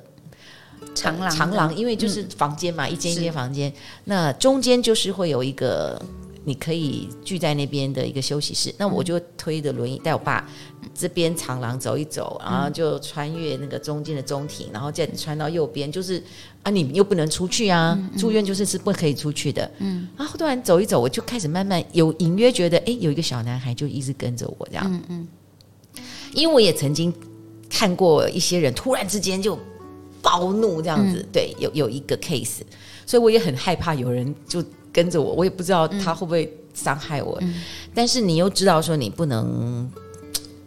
[0.94, 3.72] 长廊，长廊，因为就是房间嘛，一间一间房间。
[4.04, 6.00] 那中间就是会有一个。
[6.44, 10.48] 你可以聚在那边的一个休息室，那我就推着轮椅带我爸
[10.94, 16.22] 这边长廊走一走，然后就穿越那个中间的中庭，然后再穿到右边，就是
[16.62, 25.28] 啊，你又不能出去啊，住院就是是不可以出去的，嗯，然后突然走一走，我就开始慢慢有隐约觉得，哎，有一个小男孩就一直跟着我这样，嗯嗯，
[26.32, 27.12] 因为我也曾经
[27.68, 29.58] 看过一些人突然之间就
[30.28, 32.60] 暴怒这样子，对，有有一个 case，
[33.06, 34.62] 所以我也很害怕有人就。
[34.90, 37.62] 跟着我，我也不知道他会不会伤害我，嗯、
[37.94, 39.88] 但是你又知道说你不能，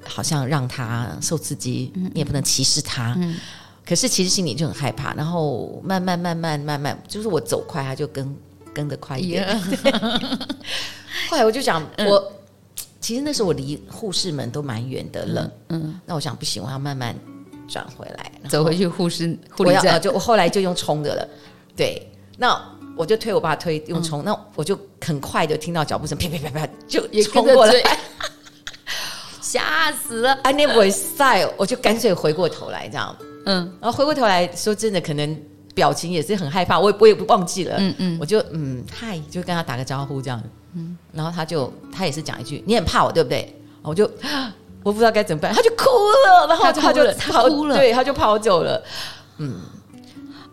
[0.05, 3.13] 好像让他受刺激，嗯、你也不能歧视他。
[3.17, 3.35] 嗯、
[3.83, 8.33] 可是其实心里就很害怕，然后慢慢慢慢慢慢，就是我走快，他就跟
[8.73, 9.59] 跟得快一点。
[11.27, 12.31] 后来我就想，我、嗯、
[13.01, 15.51] 其实那时候我离护士们都蛮远的了。
[15.69, 17.13] 嗯，嗯那我想不行，我要慢慢
[17.71, 20.01] 转回来，走回去护士护理站。
[20.01, 21.27] 就我后来就用冲的了。
[21.75, 22.61] 对，那。
[22.97, 27.73] 我就推我爸推用冲，嗯、那我就很快就听到脚步声，啪啪啪啪就也冲过来，
[29.41, 35.41] 吓死了！I never style，我就干脆回过头来这样，嗯，然后回过头来说真的，可能
[35.73, 40.43] 表情也是很害怕，我也我也不忘记了，嗯嗯，我就嗯嗨，就跟他打个招呼这样，
[40.75, 43.55] 嗯，然后他就他也是讲一句，你很怕我对不对？
[43.81, 44.05] 我就
[44.83, 48.83] 我不知道该怎么办，他就哭了，然后他就他哭了，对，他就跑走了，
[49.37, 49.61] 嗯，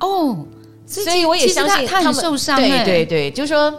[0.01, 0.47] 哦。
[0.91, 2.57] 所以我也相信他，他很受伤。
[2.57, 3.71] 对对对，就是说，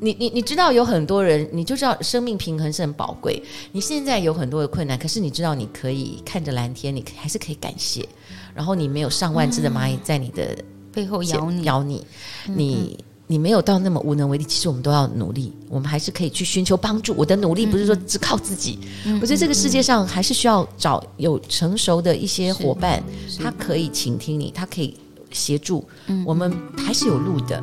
[0.00, 3.42] 你你你知道有很多人，你就知道生命平衡是很宝贵。
[3.72, 8.06] 你现在有很多的困难，可是你知道你可以看着蓝天，你还是可以感谢。
[8.54, 10.54] 然后你没有上万只的蚂蚁在你的
[10.92, 12.06] 背后咬你咬你，
[12.44, 14.42] 你你没有到那么无能为力。
[14.42, 17.14] 其实我们都要努力，我们还是可以去寻求帮助。
[17.16, 18.80] 我的努力不是说只靠自己，
[19.20, 23.00] 我觉得这个世界上还是需要找有成熟的一些伙伴，
[23.38, 24.96] 他可以倾听你，他可以。
[25.32, 25.88] 协助，
[26.26, 27.62] 我们还是有路的。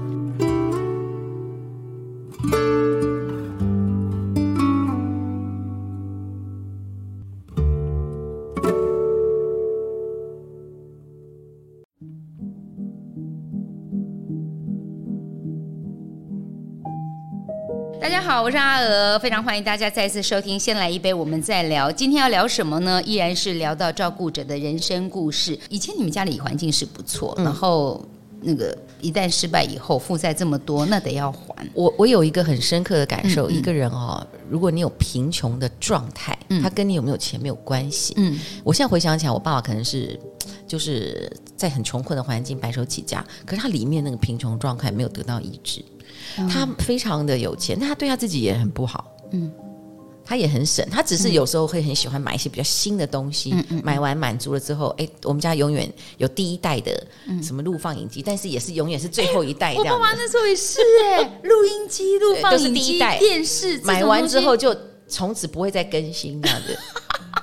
[18.17, 20.59] 家好，我是阿娥，非常欢迎大家再次收听。
[20.59, 21.91] 先来一杯，我们再聊。
[21.91, 22.99] 今天要聊什么呢？
[23.03, 25.57] 依然是聊到照顾者的人生故事。
[25.69, 28.03] 以前你们家里环境是不错，嗯、然后
[28.41, 31.63] 那个一旦失败以后，负债这么多，那得要还。
[31.75, 38.15] 我我有一个很深刻的感受，嗯嗯、一个人哦，如果你有贫穷的状态，嗯、他跟你有没有钱没有关系。
[38.17, 40.19] 嗯，我现在回想起来，我爸爸可能是
[40.67, 45.83] 就是在很穷困的环境白手起家，可是他里面那个贫穷状态没有得到医治。
[46.49, 49.11] 他非常的有钱，但他对他自己也很不好。
[49.31, 49.51] 嗯，
[50.23, 53.51] 他也很省，他只是有时候会很喜欢买一些比较新的东西。
[53.53, 57.07] 嗯嗯，买完满足了之后，哎，我们家永远有第一代的
[57.41, 59.73] 什么录放影机，但是也是永远是最后一代。
[59.75, 64.75] 我爸妈那时候也是哎， 录音机、录放影机、电视，买完之后就
[65.07, 66.77] 从此不会再更新这样子。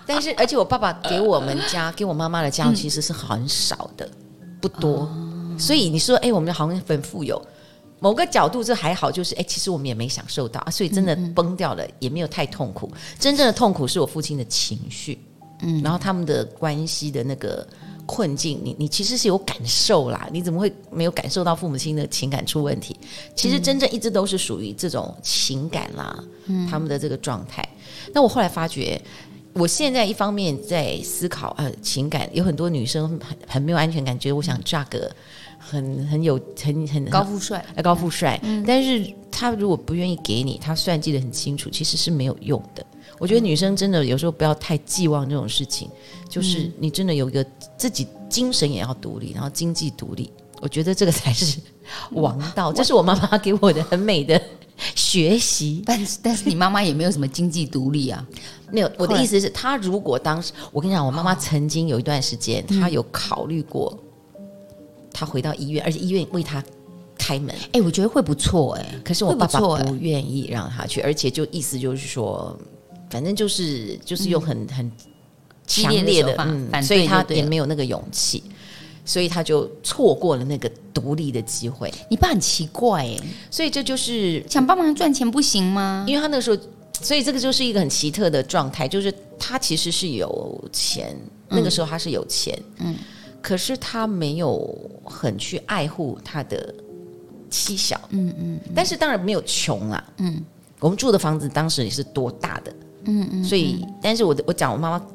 [0.06, 4.08] 但是，而且我爸爸给我们家、 给我妈妈的家其实是很少的，
[4.60, 5.08] 不多。
[5.58, 7.40] 所以你说，哎，我们好像很富有。
[8.00, 12.90] 某个角度这还好，就是哎，其实我们也没享受到啊，所以真的崩掉了，也没有太痛苦。
[13.18, 15.18] 真正的痛苦是我父亲的情绪，
[15.62, 17.66] 嗯，然后他们的关系的那个
[18.04, 22.94] 困境，你你其实是有感受啦，你怎么会没有感受到父母亲的情感出问题？
[23.34, 27.66] 其实真正一直都是属于这种情感啦，嗯，他们的这个状态。
[28.12, 29.00] 那我后来发觉，
[29.54, 35.10] 我现在一方面在思考呃情感，有很多女生很很没有安全感，觉得我想嫁个
[35.58, 42.84] 很很有很很高富帅，呃高富帅，嗯、但是他如果不愿意给你，他算计的很清楚，其实是没有用的。
[43.20, 45.88] 我觉得女生真的有时候不要太寄望这种事情，
[46.28, 51.60] 就是你真的有一个自己精神也要独立，然后经济独立，我觉得这个才是
[52.12, 52.72] 王道。
[52.72, 54.40] 这是我妈妈给我的很美的
[54.94, 55.82] 学习。
[55.84, 58.26] 但是但是你妈妈也没有什么经济独立啊，
[58.70, 58.90] 没有。
[58.98, 63.98] 我的意思是，她如果当时，我跟你讲，我妈妈曾经有一段时间，她有考虑过，
[65.12, 66.62] 她回到医院，而且医院为她
[67.18, 67.54] 开门。
[67.72, 72.56] 哎，我觉得会不错哎，可是我爸爸不愿意让她去，而且就意思就是说。
[73.10, 74.92] 反正就是就是用很、嗯、很
[75.68, 78.42] 强烈的，嗯，所以他也没有那个勇气，
[79.04, 81.92] 所以他就错过了那个独立的机会。
[82.08, 83.16] 你爸很奇怪哎，
[83.50, 86.04] 所以这就是想帮忙赚钱不行吗？
[86.08, 86.56] 因为他那个时候，
[87.00, 91.14] 所以这个就是一个很奇特的状态，就是他其实是有钱，
[91.48, 92.94] 嗯、那个时候他是有钱，嗯，
[93.42, 96.74] 可是他没有很去爱护他的
[97.50, 100.42] 妻小，嗯嗯，但是当然没有穷啊，嗯，
[100.80, 102.72] 我们住的房子当时也是多大的。
[103.06, 105.06] 嗯嗯，所以，但是我我讲我妈妈，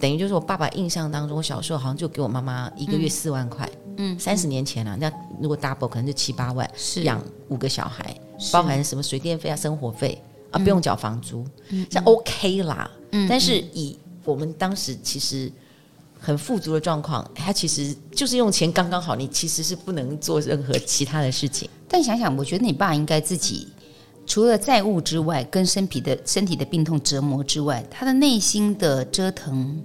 [0.00, 8.16] 等于就是我爸爸印象当中，我小时候好像就给我妈妈一个月四万块，嗯，三十年前了，那如果 double 可能就七八万，是养五个小孩，
[8.52, 11.44] 包含什么水电费啊、生活费啊，不用缴房租，
[11.90, 12.90] 这 OK 啦。
[13.10, 15.50] 嗯，但是以我们当时其实
[16.20, 21.68] 很富足的状况，他其实就是用钱刚刚好，你其实是不能做任何其他的事情。
[21.88, 23.66] 但想想，我觉得你爸应该自己。
[24.28, 29.82] 除了债务之外，跟身体的身体的病痛折磨之外，他的内心的折腾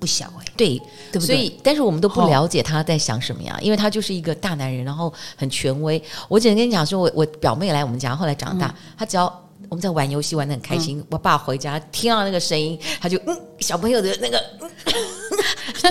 [0.00, 0.78] 不小哎、欸，对
[1.12, 1.26] 对不对？
[1.26, 6.02] 所以，但是我们都不了解他在想什么呀，哦、因为他就是一个大男人，然后很权威。
[6.28, 14.42] 我只能跟你讲说，我我表妹来我们家，后来长大，嗯、他只要我们在玩游戏玩得很开心，嗯、我爸回家听到那个声音，他就嗯，小朋友的那个。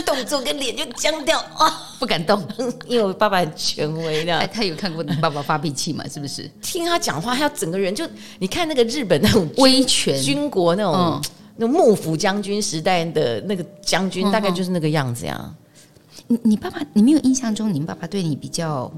[0.06, 2.44] 动作跟脸就僵掉啊，不敢动，
[2.88, 4.48] 因为我爸爸很权威的。
[4.48, 6.04] 他有看过你爸爸发脾气嘛？
[6.12, 6.50] 是不是？
[6.64, 8.04] 听他讲话，他要整个人就
[8.40, 11.22] 你看那个日本那种威权军国那种、嗯、
[11.58, 15.54] 那种幕府将军时代的那个将军，大概就是那个样子呀。
[16.28, 18.92] 你你爸爸，你没有印象中，你们爸爸对你比较？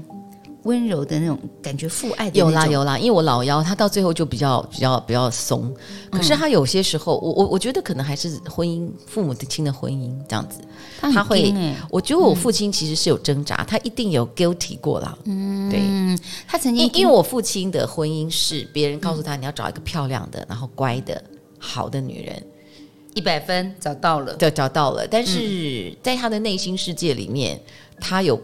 [0.66, 5.72] 温柔的那种感觉，父爱的有啦有啦，因为我老幺他到最后就比较比较比较松，
[6.10, 10.58] 可是他有些时候，我我我觉得可能还是婚姻父母亲的婚姻这样子，
[11.00, 11.54] 他，他会，
[11.88, 15.80] 我觉得我父亲其实是有挣扎，嗯、他一定有 guilty 过了，嗯，对，
[16.46, 21.22] 他曾经因，因为我父亲的婚姻是别人告诉他你要找一个漂亮的，然后乖的
[21.58, 22.42] 好的女人，
[23.14, 27.60] 一百分找到了，对，找到了，但是在他的内心世界里面，
[28.00, 28.40] 他有。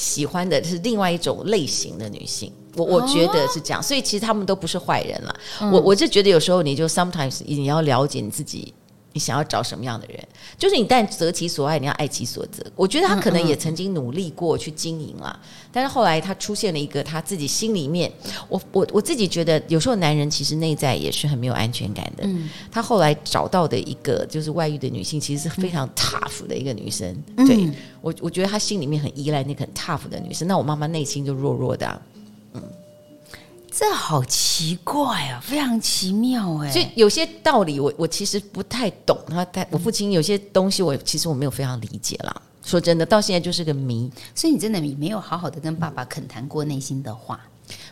[0.00, 5.34] 喜欢的是另外一种类型的女性，我我觉得是这样，所以其实他们都不是坏人了。
[5.60, 8.72] 嗯、我我就觉得有时候你就 sometimes 你要了解你自己。
[9.12, 10.16] 你想要找什么样的人？
[10.56, 12.64] 就是你但择其所爱，你要爱其所择。
[12.76, 18.12] 我觉得他可能也曾经努力过去经营了，嗯嗯，但是后来他出现了一个他自己心里面，
[18.48, 22.24] 我我我自己觉得有时候男人其实内在也是很没有安全感的。
[22.24, 27.16] 嗯，他后来找到的一个就是外遇的女性，其实是非常 tough 的一个女生。
[27.36, 27.70] 嗯、对
[28.00, 30.46] 我，我觉得他心里面很依赖那个很 tough 的女生。
[30.46, 32.00] 那我妈妈内心就弱弱的、啊。
[33.72, 36.70] 这好奇怪啊，非常奇妙哎！
[36.70, 39.16] 所以有些道理我，我我其实不太懂。
[39.28, 42.42] 他他我父亲有些东西，我其实我没有非常理解啦。
[42.64, 44.10] 说真的，到现在就是个谜。
[44.34, 47.40] 所以你真的没有好好的跟爸爸恳谈过内心的话，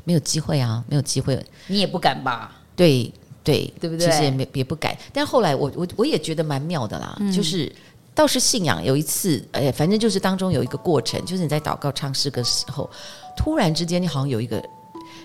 [0.05, 1.43] 没有机会啊，没有机会。
[1.69, 2.61] 你也不敢吧？
[2.75, 3.13] 对
[3.45, 4.07] 对对不对？
[4.07, 4.97] 其实也没也不敢。
[5.13, 7.73] 但后来我我我也觉得蛮妙的啦，嗯、就是
[8.15, 8.85] 倒是信仰。
[8.85, 12.91] 有一次，哎，反正就是当中有一个过程，就是你在祷告唱诗歌时候，
[13.37, 14.61] 突然之间你好像有一个。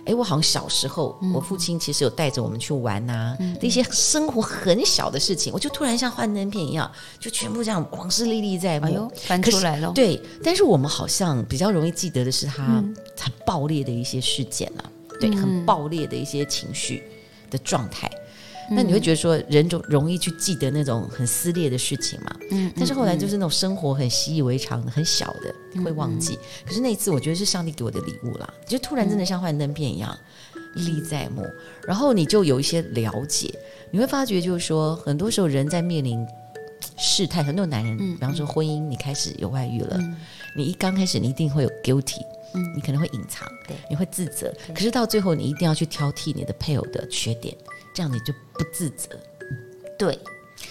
[0.06, 9.92] 哎，我好像小时候，嗯、我父亲其实有带着我们去玩啊，嗯、一些生活很小的事情，我就突然像幻灯片一样，就全部这样往事历历在目，哎呦，翻出来了。
[9.96, 12.84] 对，但是我们好像比较容易记得的是他
[13.18, 17.04] 很爆裂的一些事件啊，嗯、对，很爆裂的一些情绪
[17.50, 18.12] 的状态。
[18.70, 22.36] 那你会觉得说人总容易去记得那种很撕裂的事情嘛？
[22.52, 26.34] 嗯，但是后来就是那种生活很习以为常的、很小的，你会忘记。
[26.36, 30.18] 嗯、可是那一次，我觉得是上帝给我的礼物啦，就突然真的像幻灯片一样
[30.76, 31.46] 历历在目，
[31.86, 33.54] 然后你就有一些了解，
[33.92, 36.26] 你会发觉就是说，很多时候人在面临
[36.98, 40.16] 事态，很多男人，比方说婚姻，你开始有外遇了，嗯、
[40.56, 42.22] 你一刚开始你一定会有 guilty，
[42.54, 47.56] 嗯，你可能会隐藏，对，你会自责，可是到最后你一定要去挑剔你的配偶的缺点。
[47.94, 49.10] 这样你就不自责，
[49.98, 50.18] 对。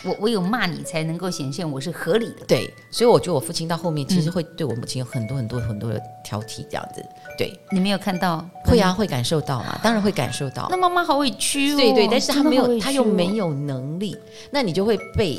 [0.04, 2.46] 我我有骂你才能够显现我是合理的。
[2.48, 7.04] 对，所以我觉得我父亲到后面其实会对我母亲有很多很多很多的挑剔，这样子。
[7.36, 8.44] 对，你没有看到？
[8.64, 9.78] 会啊，会感受到嘛？
[9.82, 10.66] 当然会感受到。
[10.70, 11.76] 那妈妈好委屈哦。
[11.76, 14.16] 对对，但是他没有，他又没有能力，
[14.50, 15.38] 那你就会被。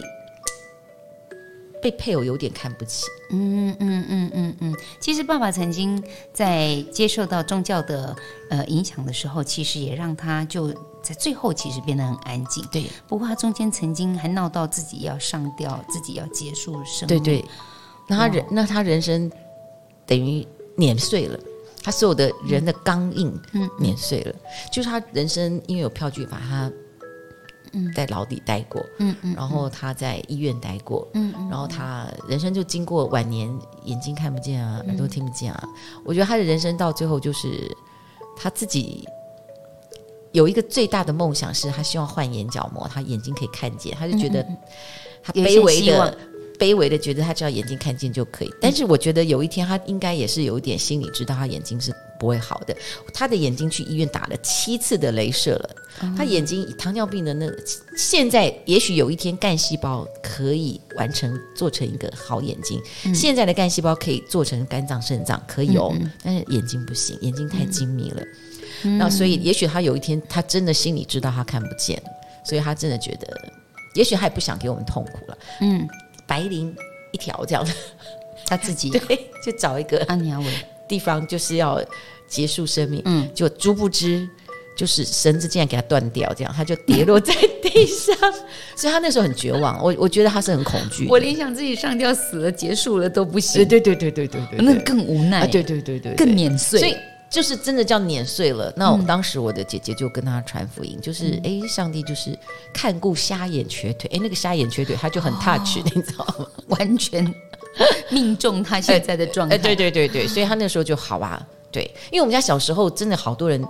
[1.84, 4.76] 被配偶有点看不起，嗯嗯嗯嗯嗯。
[5.02, 6.02] 其实爸爸曾经
[6.34, 8.16] 在接受到宗教的
[8.50, 10.70] 呃影响的时候，其实也让他就
[11.02, 12.66] 在最后其实变得很安静。
[12.72, 17.08] 对，不过他中间曾经还闹到自己要上吊，自己要结束生命。
[17.08, 17.46] 对对，
[18.08, 19.30] 那他人那他人生
[20.06, 20.48] 等于
[20.78, 21.38] 碾碎了，
[21.84, 24.34] 他所有的人的刚硬嗯碾碎了，
[24.72, 26.72] 就是他人生因为有票据把他。
[27.96, 33.52] 在牢底待过，嗯嗯，然后他在医院待过，嗯嗯，然后他人生就经过晚年，
[33.84, 35.64] 眼睛看不见啊，耳朵听不见啊。
[36.04, 37.76] 我觉得他的人生到最后就是
[38.36, 39.08] 他自己
[40.32, 44.46] 有一个最大的梦想，是他希望换眼角膜，他眼睛可以看见，他就觉得
[45.24, 46.18] 他卑微的。
[46.64, 52.74] 卑微的觉得他只要眼睛看见就可以，但是我觉得有一天他应该也是有一点心里知道他眼睛是不会好的。
[53.14, 55.70] 他的眼睛去医院打了七次的镭射了，
[56.16, 57.64] 他眼睛糖尿病的那个，
[57.98, 62.82] 现在也许有一天干细胞可以完成做成一个好眼睛，
[63.14, 65.94] 现在的干细胞可以做成肝脏肾脏可以哦，
[66.24, 68.24] 但是眼睛不行，眼睛太精密了。
[68.98, 72.02] 那所以也许他有一天他真的心里知道他看不见，
[72.46, 73.28] 所以他真的觉得，
[73.96, 75.38] 也许他也不想给我们痛苦了。
[75.60, 75.86] 嗯。
[76.26, 76.74] 白绫
[77.12, 77.72] 一条这样的，
[78.46, 80.46] 他自己 对，就找一个安尼亚伟
[80.88, 81.82] 地方，就是要
[82.28, 83.02] 结束生命。
[83.06, 84.28] 嗯，就殊不知，
[84.76, 88.16] 就是绳子竟然给他断掉，这样他就跌落在地上。
[88.76, 89.82] 所以他那时候很绝望。
[89.84, 91.08] 我我觉得他是很恐惧。
[91.08, 93.66] 我联想自己上吊死了结束了都不行。
[93.68, 95.46] 对对对对对对对，那更无奈。
[95.48, 96.80] 对对对对，更碾碎。
[96.80, 96.96] 所以
[97.34, 98.72] 就是真的叫碾碎了。
[98.78, 102.38] 那我当时我的姐姐就跟他传福音，就是哎，上帝就是
[102.72, 104.08] 看顾瞎眼瘸腿。
[104.14, 106.46] 哎，那个瞎眼瘸腿他就很 touch， 你知道吗？
[106.68, 107.26] 完全
[108.12, 109.58] 命中他现在的状态。
[109.58, 111.44] 对对对对，所以他那时候就好啊。
[111.72, 113.68] 对，因为我们家小时候真的好多人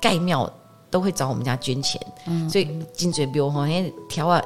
[0.00, 0.50] 盖庙
[0.90, 2.00] 都会找我们家捐钱，
[2.50, 4.42] 所以金嘴彪哈，哎，调啊。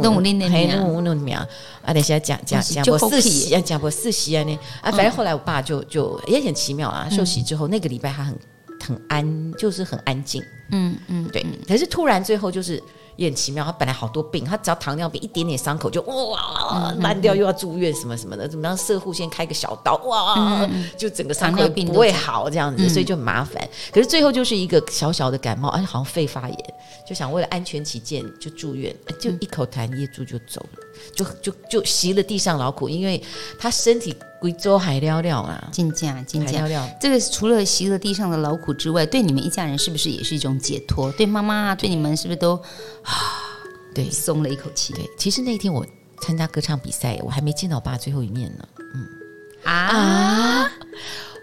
[0.00, 1.46] 弄弄弄弄弄咩啊？
[1.84, 4.90] 啊，等下讲讲讲过四喜啊，讲过四喜啊呢啊！
[4.90, 7.08] 反正后来我爸就就也很奇妙啊。
[7.10, 8.38] 受洗之后那个礼拜他很
[8.80, 10.42] 很安，就是很安静。
[10.70, 11.44] 嗯嗯，对。
[11.66, 12.82] 可是突然最后就是
[13.16, 18.76] 也很奇妙，他本来好多病，他只要糖尿病一点点伤口就哇烂掉，又要住院什么什么的，怎么样？
[18.76, 23.62] 社护先开个小刀哇，就整个伤口不会好这样子，所以就很麻烦。
[23.92, 26.74] 可是最后就是一个小小的感冒，而且好像肺发炎。
[27.04, 30.78] 就想为了安全起见，就住院，就一口痰噎住就走了，
[31.14, 33.22] 就就就习了地上劳苦，因为
[33.58, 36.66] 他身体贵州还了了啊，金价金价，
[37.00, 41.12] 这个除了习了地上的劳苦之外，对你们一家人是不是也是一种解脱？
[41.12, 42.56] 对妈妈啊，对你们是不是都
[43.02, 43.12] 啊，
[43.94, 44.92] 对松了一口气？
[44.94, 45.86] 对，其实那一天我
[46.20, 48.68] 参加歌唱比赛，我还没见到我爸最后一面呢。
[48.94, 49.06] 嗯
[49.64, 49.72] 啊。
[49.72, 50.72] 啊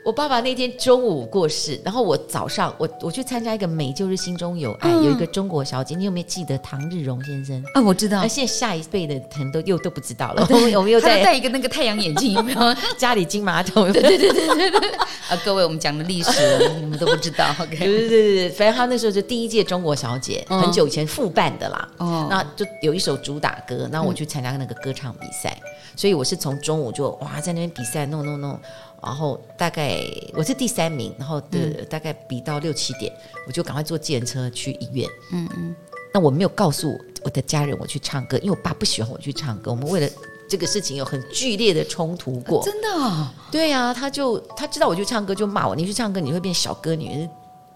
[0.06, 7.64] 我爸爸那天中午过世，然后我早上我我去参加一个美就是心中有爱，嗯、有一个中国小姐，你有没有记得唐日荣先生？
[7.74, 8.22] 啊，我知道。
[8.22, 10.48] 那现在下一辈的可能都又都不知道了。
[10.50, 12.34] 我们有没有在戴一个那个太阳眼镜？
[12.34, 12.60] 有没有
[12.98, 13.92] 家里金马桶？
[13.94, 14.90] 对对对对对
[15.30, 16.32] 啊，各位，我们讲的历史
[16.80, 17.54] 你们都不知道。
[17.60, 21.88] OK，对对对对，反正他那时候是第一届中国小姐，嗯、很久以前复办的啦。
[21.98, 28.60] 哦，那就有一首主打歌，然后我去参加那个歌唱比赛，嗯、所以我是从中午就哇在那边比赛弄弄弄。
[29.02, 30.02] 然后大概
[30.34, 33.12] 我是第三名，然后的、嗯、大概比到六七点，
[33.48, 35.10] 我就赶快坐计程车去医院。
[35.32, 35.76] 嗯嗯，
[36.14, 39.72] 那我没有告诉我的家人我去唱歌，因为我爸不喜欢我去唱歌。
[39.72, 40.10] 我们为了
[40.50, 42.60] 这个事情有很剧烈的冲突过。
[42.60, 43.28] 啊、真的、哦？
[43.52, 47.28] 对呀、啊，他就他知道我去唱歌就骂我，你去唱歌你会变小歌女，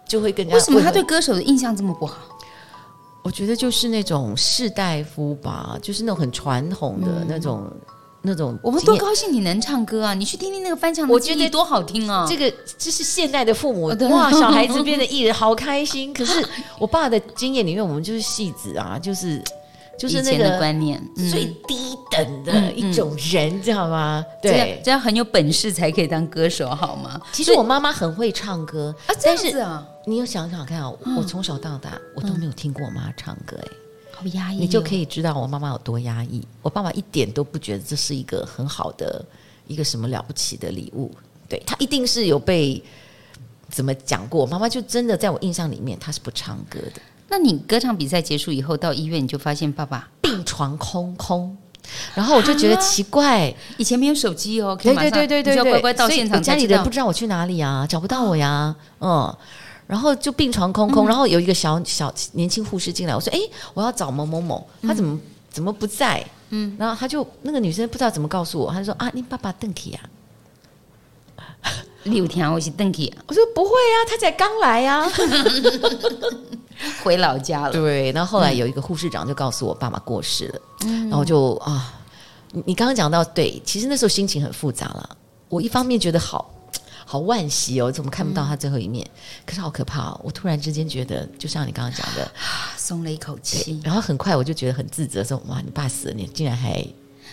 [0.08, 0.56] 就会更加。
[0.56, 2.18] 为什么他对歌手的印象这么不好？
[3.24, 7.64] 我觉得就是那种士大夫吧，就是那种很传统的那种。
[7.72, 7.82] 嗯
[8.26, 10.14] 那种我们多高兴你能唱歌啊！
[10.14, 12.26] 你去听听那个翻唱的，我觉得多好听啊！
[12.28, 16.14] 这个这是现代的父母 哇，小孩子变得艺人好开心。
[16.16, 16.44] 可是
[16.80, 19.44] 我爸的经验里面，我们就是戏子啊，就是
[20.00, 24.24] 就是那个观念最低等的一种人，知道吗？
[24.42, 27.20] 对，这样很有本事才可以当歌手，好吗？
[27.34, 33.83] 其实我妈妈很会唱歌啊，但是啊你有想想看啊，我从小到大我都没有听过我妈唱歌，哎。
[34.24, 36.42] 好压抑，你就可以知道我妈妈有多压抑。
[36.62, 39.24] 我爸爸一点都不觉得这是一个很好的
[39.68, 41.12] 一个什么了不起的礼物，
[41.50, 42.82] 对，他一定是有被
[43.70, 44.46] 怎么讲过。
[44.46, 47.02] 妈妈就真的在我印象里面，他是不唱歌的。
[47.28, 51.56] 那你歌唱比赛结束以后到医院，你就发现爸爸病床空空，
[52.16, 59.36] 然后我就觉得奇怪，啊、以前没有手机哦，对对对对对，对乖乖到现场，家里人不知道我去哪里啊，找不到我呀，嗯。
[59.94, 63.40] 然后就病床空空，嗯、然后有一个小小年轻护士进来，我说：“哎，
[63.76, 65.20] 我要找某某某，他怎么
[65.52, 66.26] 怎么不在？
[66.50, 70.02] 嗯，然后他就那个女生不知道怎么告诉我，他就说啊，你爸爸邓启啊，
[72.06, 75.08] 六天我是邓启，我说不会啊，他才刚来啊，
[77.04, 77.70] 回老家了。
[77.78, 81.94] 对，然后后来有一个护士长就告诉我爸爸过世了，嗯，然后就啊，
[82.52, 85.18] 你你刚刚讲到对，其实那时候心情很复杂了，
[85.50, 86.52] 我一方面觉得好。
[87.06, 89.06] 好惋惜哦，怎么看不到他最后一面？
[89.06, 90.22] 嗯、可是好可怕哦！
[90.24, 92.32] 我突然之间觉得，就像你刚刚讲的，
[92.78, 93.80] 松了一口气。
[93.84, 96.86] 然后很快我就觉得很自责，说：“哇，你爸死了，你竟然还……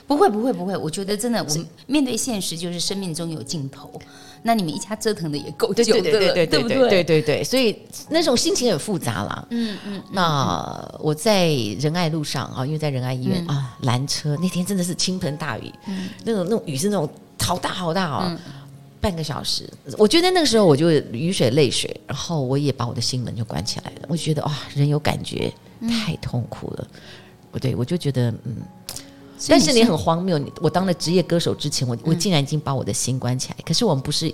[0.06, 0.76] 不会，不会，不会！
[0.76, 3.90] 我觉得真的，我们面对现实，就是生命中有尽头。
[4.42, 9.46] 那你们一家折腾的也够久的，对对对对对对对对对对，所以那种心情很复杂啦。
[9.50, 10.02] 嗯嗯。
[10.10, 11.48] 那我在
[11.78, 17.08] 仁爱路上啊，因为在仁爱医院、嗯、啊，拦车那天真的是倾盆大雨，嗯、那种那种雨是那种
[17.38, 18.36] 好大好大哦。
[19.00, 24.08] 嗯半个小时，我觉得那个时候我就雨水泪水，然后我也把我的心门就关起来了。
[24.08, 25.50] 我觉得哇，人有感觉
[25.88, 26.86] 太痛苦了，
[27.50, 28.56] 不、嗯、对，我就觉得嗯，
[29.48, 33.56] 但是你很荒谬，你我当了职业歌手之前，我、嗯、我竟然已经把我的心关起来。
[33.64, 34.30] 可是我们不是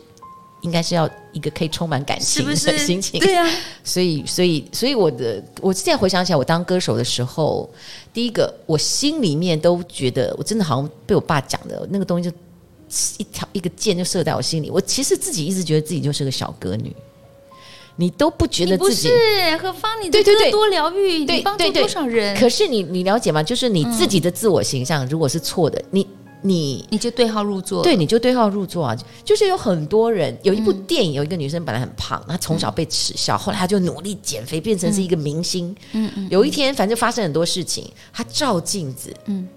[0.63, 3.21] 应该是要一个可以充满感情的心情？
[3.21, 3.51] 对呀、啊，
[3.85, 7.71] 所以所以所以我的我现在回想起来，我当歌手的时候，
[8.13, 12.37] 第一个我心里面都觉得，我真的好像被我爸讲的那个东西就。
[13.19, 16.95] 一条一个箭就射在我心里，我其实自己一直觉得自己就是个小歌女，
[17.97, 19.09] 你都不觉得自己？
[19.09, 19.91] 不是何方？
[20.03, 22.37] 你的歌多疗愈，你帮助多少人？
[22.37, 23.43] 可是你你了解吗？
[23.43, 26.07] 就是你自己的自我形象如果是错的，你
[26.43, 28.97] 你你就对号入座，对，你就对号入座啊！
[29.25, 35.75] 就是有很多人，有一部电影，有一个女生本来很胖，她从小被耻笑，后来她就努力减肥，变成是一个明星。
[35.93, 39.49] 嗯嗯，有一天反正发生很多事情，她照镜子，嗯。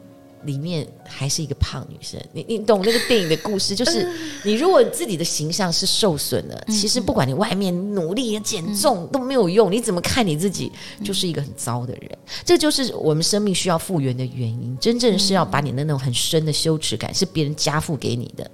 [0.44, 3.76] 里面还是一个胖女生，你你懂那个电影的故事？
[3.76, 4.10] 就是
[4.44, 10.72] 你如果自己的形象是受损的，其实不管你外面努力减重都没有用，你怎么看你自己
[11.04, 12.10] 就是一个很糟的人。
[12.46, 14.78] 这就是我们生命需要复原的原因。
[14.80, 18.50] 真正是要把你的那种很深的羞耻感是别人加附给你的，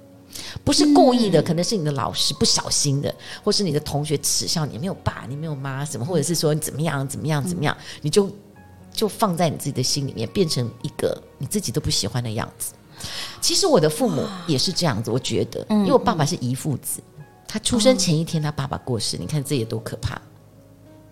[0.64, 3.14] 不是故意的，可能是你的老师不小心的，
[3.44, 8.28] 或是你的同学耻笑你没有爸，你没有妈什么，或者是说你怎么样怎么样怎么样，你就。
[8.96, 12.72] 就放在你自己的心里面，变成一个你自己都不喜欢的样子。
[13.42, 17.00] 其实我的父母也是这样子，我觉得，因为我爸爸是遗父子，
[17.46, 20.20] 他出生前一天他爸爸过世，你看这也多可怕。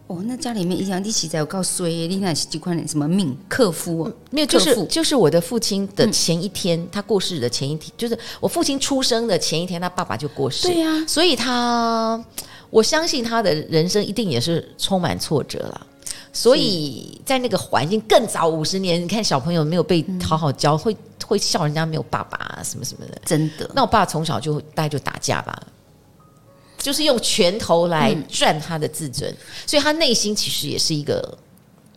[0.06, 4.10] 哦，那家里面一样，你起在我告诉你，你那是几块什么命克夫？
[4.30, 10.68] 没有，就是就是我的父亲的前一天，他过世的前一天，就是我父亲出生的前一天，他爸爸就过世。
[10.68, 12.22] 对呀，所以他
[12.70, 15.86] 我相信他的人生一定也是充满挫折了。
[16.36, 23.16] 所以在那个环境更早五十年，你看小朋友没有被好好教，会会笑人家没有爸爸啊，什么什么的。
[23.24, 25.56] 真的，那我爸从小就大概就打架吧，
[26.76, 29.32] 就是用拳头来赚他的自尊，
[29.64, 31.38] 所以他内心其实也是一个，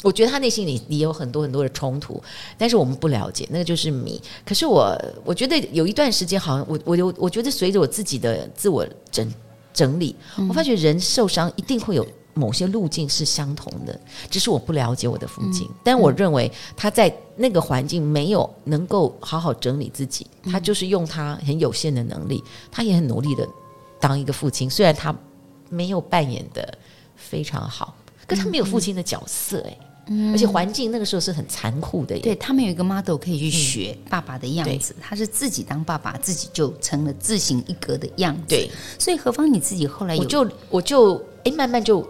[0.03, 2.21] 我觉得他内心里也有很多很多的冲突，
[2.59, 4.21] 但是我们不了解，那个就是谜。
[4.45, 9.27] 可是我我觉得有一段时间，好像我我有我觉得随着我自己的自我整
[9.73, 10.15] 整理，
[10.47, 12.05] 我发觉人受伤一定会有。
[12.37, 23.47] 某些路径是相同的，只是我不了解我的父亲，嗯、但我认为他在那个环境没有能够好好整理自己，嗯、他就是用他很有限的能力，他也很努力的
[23.99, 25.13] 当一个父亲，虽然他
[25.69, 26.77] 没有扮演的
[27.15, 27.95] 非常好，
[28.27, 29.65] 可他没有父亲的角色
[30.09, 42.07] 哎、而且环境那个时候是很残酷的，对，他们有一个 model 可以去学爸爸的样子，嗯、他是自己当爸爸，自己就成了自行一格的样子，对，所以何方你自己后来我就我就哎慢慢就。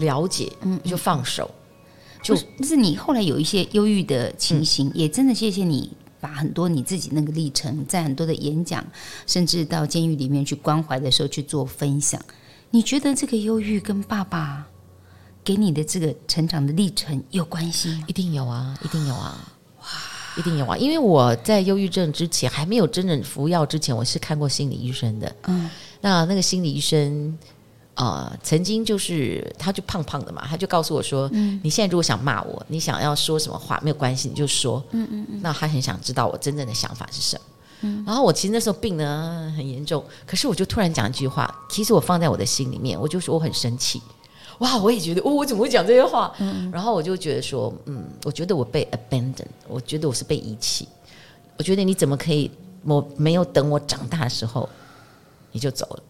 [0.00, 8.84] 了解，嗯，就放手，嗯、就就是你后来有一些忧郁的情形，嗯、也真的谢谢你把很多你自己那个历程，在很多的演讲，
[9.26, 12.20] 甚至到监狱里面去关怀的时候去做分享。
[12.70, 14.66] 你觉得这个忧郁跟爸爸
[15.42, 18.04] 给你的这个成长的历程有关系吗？
[18.06, 19.86] 一定有啊，一定有啊，哇，
[20.36, 20.76] 一定有啊！
[20.76, 25.36] 因为我在忧郁症之前还没有真正服药之前，我是看过心理医生的。
[25.46, 25.68] 嗯，
[26.00, 27.38] 那那个心理医生。
[28.00, 34.82] 啊、呃，曾经就是他就胖胖的嘛，他就告诉我说：“嗯、你现在如果想骂我，你想要说什么话没有关系，你就说。
[34.92, 35.40] 嗯”嗯嗯嗯。
[35.42, 37.42] 那他很想知道我真正的想法是什么。
[37.82, 38.02] 嗯。
[38.06, 44.00] 然后我其实那时候病呢很严重，可是我就突然讲一句话，其实我放在我的心里面，我就说我很生气。
[44.60, 46.32] 哇，我也觉得，哦，我怎么会讲这些话？
[46.38, 46.70] 嗯。
[46.70, 50.88] 然后我就觉得说，嗯，我觉得我被 abandon，我觉得我是被遗弃。
[51.58, 52.50] 我觉得你怎么可以，
[52.82, 54.66] 我没有等我长大的时候
[55.52, 56.02] 你就走了。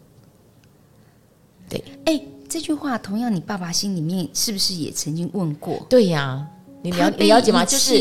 [1.71, 5.87] 对，哎，这句话同样，你爸爸心里面是不是也曾经问过？
[5.89, 6.45] 对呀，
[6.83, 7.65] 你了你了解吗？
[7.65, 7.95] 就是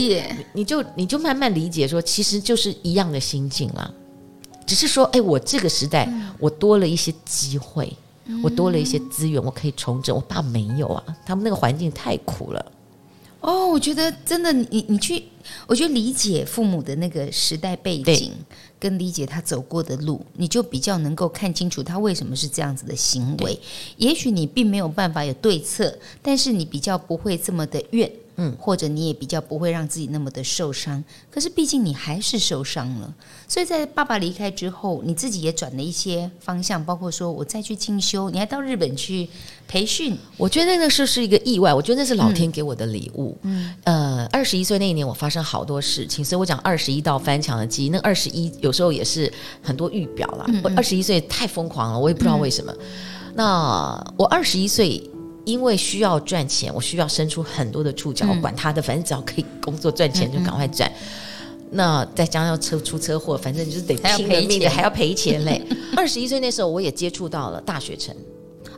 [0.54, 3.90] 你就你就慢慢理解说，其实就是一样的心境啦，
[4.66, 7.96] 只是说，哎，我这个时代、嗯、我多了一些机会，
[8.26, 10.16] 嗯、我多了一些资源，我可以重整。
[10.16, 12.66] 我爸没有啊，他们那个环境太苦了。
[13.42, 15.24] 哦，我觉得真的，你你去，
[15.66, 18.34] 我觉得理解父母的那个时代背景，
[18.80, 23.60] 跟理解他走过的路，你就比较能够看清楚他为什么是这样子的行为。
[23.98, 28.10] 也许你并没有办法有对策，但是你比较不会这么的怨。
[28.42, 33.14] 嗯，或者你也比较不会让自己那么的受伤，可是毕竟你还是受伤了，
[33.50, 39.28] 所以在爸爸离开之后，你自己也转了一些方向，包括说我再去进修，你还到日本去
[39.68, 40.18] 培训。
[40.38, 43.38] 我觉得那个是是一个意外，我觉得那是老天给我的礼物。
[43.42, 47.90] 嗯，呃，二十一岁那一年我发生好多事情，所以我讲二十一道翻墙的记忆。
[47.90, 49.30] 那二十一有时候也是
[49.62, 50.46] 很多预表啦。
[50.64, 52.72] 我二十一岁太疯狂了，我也不知道为什么。
[52.72, 55.04] 嗯、那我二十一岁。
[55.46, 60.92] 因为需要赚钱，我需要伸出很多的触角，嗯、管他的，反正只要可以工作赚钱就赶快赚。
[61.72, 65.62] 那再加上车出车祸，反正就是得拼了命的，还要赔钱嘞。
[65.96, 68.16] 二十一岁那时候，我也接触到了大学城。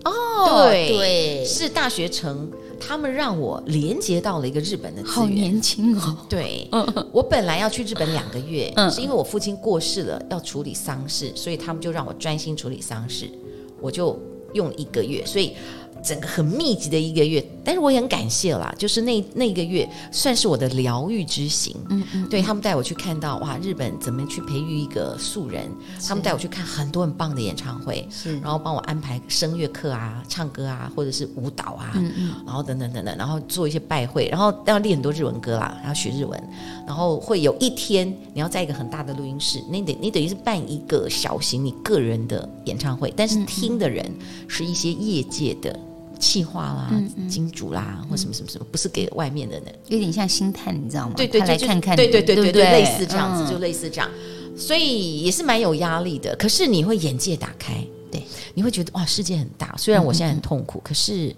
[0.03, 5.16] 哦，对对，是大学城，他们让我连接到了一个日本的资源。
[5.16, 6.18] 好年轻哦！
[6.28, 6.68] 对，
[7.14, 13.30] 我本来要去日本两个月，嗯、是因为我父亲过世了，要处理丧事，所以他们就让我专心处理丧事，
[13.80, 14.20] 我就
[14.53, 15.53] 用一个月，所以。
[16.04, 21.76] 整个很密集的一个月，但是我也很感谢啦，就是那那个月算是我的疗愈之行。
[21.89, 25.70] 嗯嗯，对他们带我去看到哇，日本怎么去培育一个素人，
[26.08, 36.49] 他们带我去看很多很棒的演唱会，是，然后帮我安排声乐课啊、唱歌啊，或者是舞蹈啊，嗯嗯，然后等等等等，然后做一些拜会，然后要练很多日文歌啦，然后学日文，
[36.88, 44.04] 然后会有一天你要在一个很大的录音室，你得你等于是办一个小型你个人的演唱会，但是听的人
[44.47, 45.80] 是一些业界的。
[46.22, 46.92] 企划啦，
[47.28, 51.16] 金主啦，或什么什么什么，不是给外面的人，有点像星探，你知道吗？
[51.18, 54.10] 对对，对，来看看，对对对对对，类似这样子，嗯、就类似这样，
[54.56, 56.36] 所以也是蛮有压力的。
[56.36, 59.76] 可是你会眼界打开，对，你会觉得哇，世界很大。
[59.78, 61.36] 虽然我现在很痛苦，可是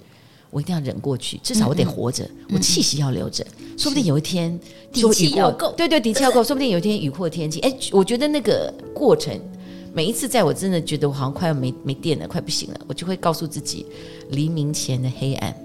[0.51, 3.45] 我一定要忍过去，至少我得活着，我气息要留着，
[3.77, 4.59] 说不定有一天
[4.91, 7.61] 底气要够，对对，底气要够，说不定有一天雨过天晴。
[7.61, 9.39] 哎，我觉得那个过程。
[9.93, 13.85] 每一次在我真的觉得我好像快要没没电了，快不行了，我就会告诉自己，
[14.31, 15.55] 黎明前的黑暗，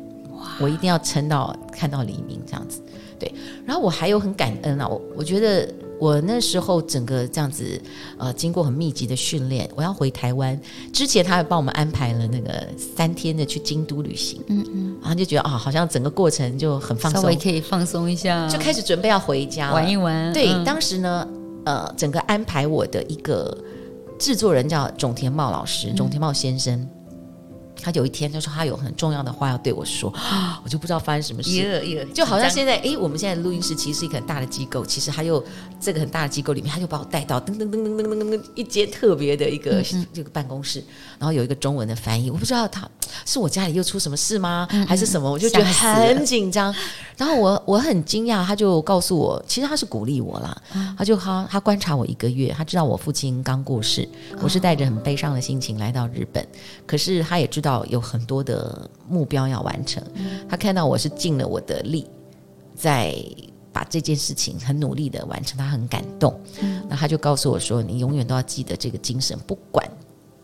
[0.61, 2.83] 我一定要撑到看到黎明这样子。
[3.18, 3.33] 对，
[3.64, 5.66] 然后我还有很感恩啊，我我觉得
[5.99, 7.81] 我那时候整个这样子，
[8.18, 10.61] 呃，经过很密集的训练，我要回台湾
[10.93, 20.33] 之前，他还帮我们安排了那个三天的去京都旅行，嗯嗯，然后就觉得啊，好像整个过程就很放松，稍微可以放松一下，就开始准备要回家玩一玩。
[20.35, 21.26] 对，嗯、当时呢，
[21.64, 23.57] 呃，整个安排我的一个。
[24.19, 26.89] 制作人叫种田茂老师，种田茂先生。
[27.79, 30.12] 嗯他有一天他说他有很重要的话要对我说，
[30.64, 31.51] 我就不知道发生什么事，
[32.12, 35.43] 就好像现在哎，我们现在的录音室其实是一个很大的机构，其实他又
[35.81, 39.81] 这个很大的机构里面，他就把我带到噔噔噔噔噔噔噔一间特别的一个
[40.12, 40.83] 这个办公室，
[41.20, 42.87] 然后有一个中文的翻译，我不知道他
[43.24, 46.74] 是我家里又出什么事吗，还是什么，我就觉得很紧张。
[47.16, 50.62] 然后我我很惊讶，他就告诉我，其实他是鼓励我啦，
[50.99, 54.09] 他就他他观察我一个月，他知道我父亲刚过世，
[54.43, 56.45] 我是带着很悲伤的心情来到日本，
[56.85, 57.68] 可是他也知道。
[57.89, 60.03] 有很多的目标要完成，
[60.49, 62.07] 他看到我是尽了我的力，
[62.75, 63.14] 在
[63.73, 66.39] 把这件事情很努力的完成，他很感动。
[66.89, 69.89] 那他就告诉我说：“你永远都要记得这个精神，不管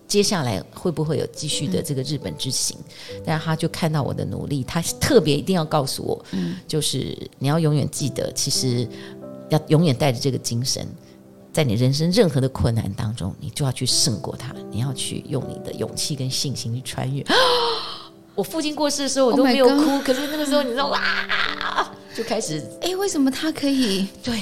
[0.06, 2.76] 接下来会不会有继续的这个日本之行。”
[3.24, 6.24] 但他就看到我的努力，他特别一定要告诉我，
[6.68, 8.86] 就是你要永远记得，其实
[9.48, 10.86] 要永远带着这个精神。
[11.54, 14.52] 在你人生任何的困难当中，你就要去胜过它。
[14.72, 17.24] 你要去用你的勇气跟信心去穿越。
[18.34, 21.00] 我父亲过世的时候，我都没有哭，oh、可是那个时候，你知道哇，
[22.12, 24.08] 就开始哎、欸，为什么他可以？
[24.20, 24.40] 对，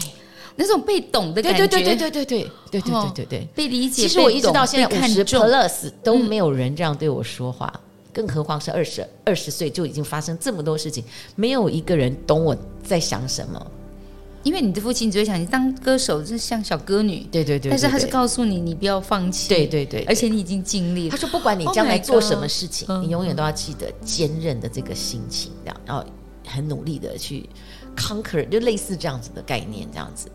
[0.56, 4.04] 那种被懂的感觉，对对对对对对对对对对被理解。
[4.04, 7.80] 其实我一直到现在五十 plus 都没有人这样对我说话，嗯、
[8.14, 11.04] 更何况是二十二十岁就已经发生这么多事情，
[11.36, 13.70] 没有一个人懂我在想什么。
[14.43, 21.11] 因为你的父亲只会想你当歌手是像小歌女，对对对，但是他是告诉你你不要放弃，对对对，而且你已经尽力了。
[21.11, 26.05] 他说不管你将来做什么事情，你永远都要记得坚韧的这个心情，这样，然后
[26.47, 27.49] 很努力的去
[27.97, 30.30] conquer，就类似这样子的概念，这样子。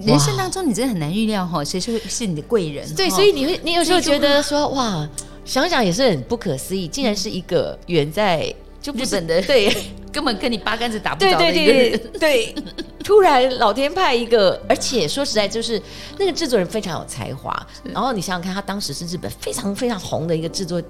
[0.00, 2.86] 人生当中你真的很难预料哈，谁是是你的贵人？
[2.94, 5.08] 对，所以你会，你有时候觉得说哇，
[5.44, 8.54] 想想也是很不可思议，竟然是一个远在。
[8.78, 9.74] 就日本的对，
[10.16, 12.00] 根本跟你八竿子打不着的一个人。
[12.18, 12.54] 对，
[13.04, 15.80] 突然老天派一个，而且说实在，就是
[16.18, 17.54] 那个制作人非常有才华。
[17.92, 20.82] 然后你想想看，他当时是日本非常非常红的一个制作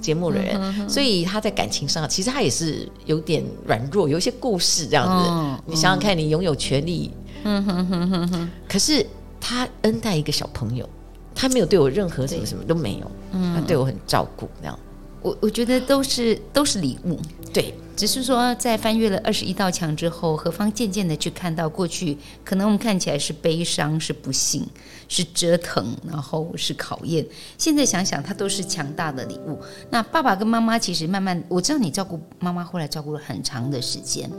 [0.00, 5.62] 节目的人，所以他在感情上其实他也是有点软弱，有一些故事这样子。
[5.66, 7.12] 你想想看，你拥有权利，
[7.44, 9.04] 嗯哼哼哼哼，可是
[9.38, 10.88] 他恩待一个小朋友，
[11.34, 13.10] 他没有对我任何什么什么都没有，
[13.54, 14.78] 他对我很照顾这样。
[15.22, 17.18] 我我觉得都是都是礼物，
[17.52, 17.74] 对。
[17.96, 24.66] 只是说，在翻越了二十一道墙之后，何方渐渐的去看到过去，可能我们看起来是悲伤、是不幸、
[25.06, 27.22] 是折腾，然后是考验。
[27.58, 29.58] 现在想想，它都是强大的礼物。
[29.90, 34.30] 那爸爸跟妈妈其实慢慢，我知道你照顾妈妈，后来照顾了很长的时间。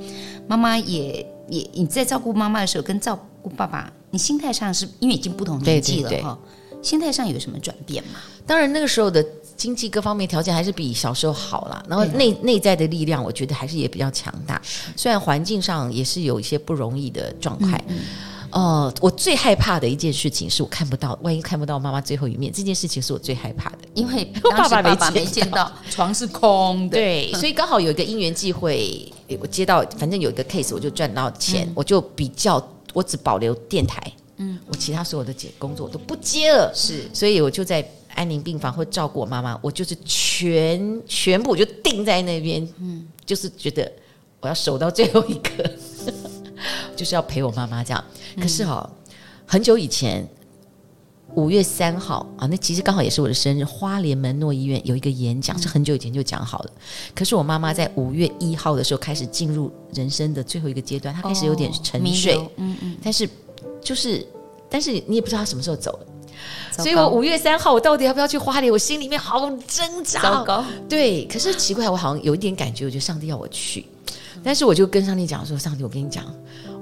[0.48, 6.40] 妈妈也也你在照顾妈妈的时候，跟照顾爸爸，你心态上是因为已经不同年纪了哈，
[6.82, 8.22] 心态上有什么转变吗？
[8.48, 9.24] 当然那个时候的。
[9.62, 14.60] 经济各方面条件还是比小时候好啦，然后内内在的力量，我觉得还是也比较强大。
[14.96, 18.00] 虽然环境上也是有一些不容易的状态，嗯
[18.54, 32.60] 嗯、呃，我最害怕的一件事情是我看不到，万一看不到妈妈最后一面，这件事情是我最害怕的，因为爸爸爸爸没见到，床是空的，对，所以刚好有一个因缘际会，我接到，反正有一个 case，我就赚到钱，嗯、我就比较，
[32.94, 34.02] 我只保留电台，
[34.38, 37.88] 嗯，我其他所有的姐工作我都不接了，是，所以我就在。
[38.16, 43.92] 安宁病房会照顾我妈妈，我就是全全部就定在那边，嗯，就是觉得
[44.40, 45.64] 我要守到最后一刻，
[46.96, 48.04] 就是要陪我妈妈这样。
[48.38, 48.84] 可是哈、哦，
[49.46, 50.28] 很久以前
[51.36, 56.72] 五月三号啊，那其实刚好也是我的生日，花莲门诺医院有一个演讲，是很久以前就讲好了。
[57.16, 63.30] 可是我妈妈在五月一号的时候开始进入人生的最后一个阶段，她开始有点沉睡，嗯嗯，但是
[63.82, 64.26] 就是，
[64.70, 66.08] 但是你也不知道她什么时候走了。
[66.72, 68.72] 所以我五月三号，我到底要不要去花莲？
[68.72, 70.22] 我心里面好挣扎。
[70.22, 71.26] 糟糕，对。
[71.26, 73.86] 可是奇怪，我好像有一点感觉，我觉得上帝要我去。
[74.44, 76.26] 但是我就跟上帝讲说：“上帝，我跟你讲，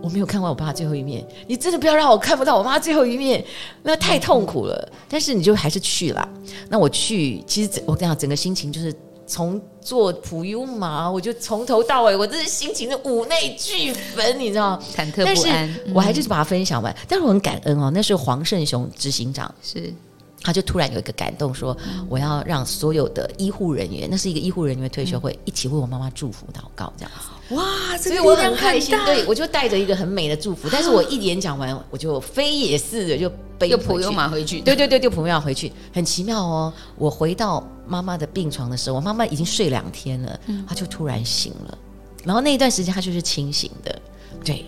[0.02, 3.44] 我没有看完我爸最后一面，你真的不要让我看不到我妈最后一面，
[3.84, 6.30] 那太痛苦了。”但是你就还是去了。
[6.70, 8.94] 那我去，其实我跟你讲，整个心情就是。
[9.30, 15.76] 从做普悠嘛，我就从头到尾，我真是心情的五内俱焚，你知道，忐忑不安。
[15.94, 17.92] 我还就是把它分享完，嗯、但是我很感恩哦。
[17.94, 19.94] 那是黄胜雄执行长是，
[20.42, 21.78] 他就突然有一个感动，说
[22.10, 27.28] 我要让所有的医护人员，那是一个医护人员退休会，嗯、一起为我妈妈祝福祷告，这样子。
[27.50, 30.70] 哇，所以我很开心，对，我就带着一个很美的祝福。
[30.72, 34.62] 但是我一演讲完，我就飞也似的就背普悠玛回去。
[34.62, 36.72] 对对对，就普悠玛回去，很奇妙哦。
[36.96, 41.78] 我回到妈妈的病床的时候，我妈妈已经睡两天了，她就突然醒了。
[42.24, 44.02] 然后那一段时间她就是清醒的，
[44.44, 44.66] 对。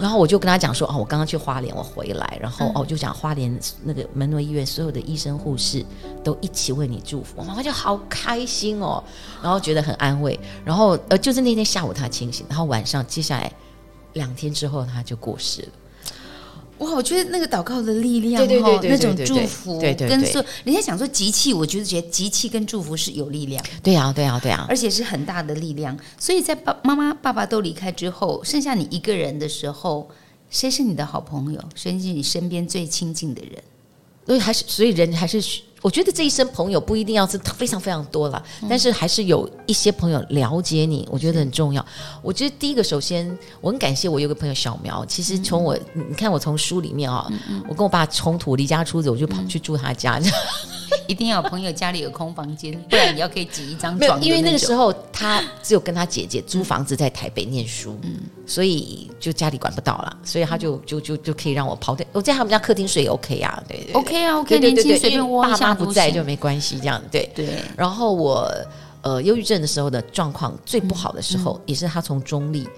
[0.00, 5.84] 然后我就跟他讲说，哦，我刚刚去花莲，我回来，然后哦，就讲花莲那个门诺医院所有的医生护士
[6.22, 9.02] 都一起为你祝福，我妈妈就好开心哦，
[9.42, 13.52] 然后觉得很安慰，然后呃，就是那天下午他清醒，然后晚上接下来
[14.12, 15.68] 两天之后他就过世了。
[16.78, 25.98] 哇，我觉得那个祷告的力量，对对对，对，那种祝福，对对，跟说人家想说集气，我觉得觉得集气跟祝福是有力量，对啊对啊对啊，而且是很大的力量。
[26.18, 30.08] 所以在爸妈妈爸爸都离开之后，剩下你一个人的时候，
[30.50, 31.60] 谁是你的好朋友？
[31.74, 33.62] 谁是你身边最亲近的人？
[34.26, 35.42] 所以还是所以人还是。
[35.86, 41.86] 我觉得这一生朋友不一定要是非常非常多了，嗯、但是还是有一些朋友了解你，我觉得很重要。
[42.22, 45.06] 我觉得第一个，首先我很感谢我有个朋友小苗。
[45.06, 47.30] 其实从我、嗯、你看我从书里面啊、
[47.68, 50.20] 我跟我爸冲突离家出走，我就跑去住他家。
[50.98, 54.20] 嗯 一定要有朋友家里有空房间，不然你要可以挤一张床。
[54.22, 67.48] 因为那个时候他只有跟他姐姐租房子在台北念书，嗯，所以就家里管不到了，所以他就就就就可以让我跑在我在他们家客厅睡也，OK 啊，对对，OK 啊，OK，年轻随便窝一下，爸妈不在就没关系，这样对对。
[67.76, 68.50] 然后我
[69.02, 72.68] 呃忧郁症的时候的状况最不好的时候，也是他从中立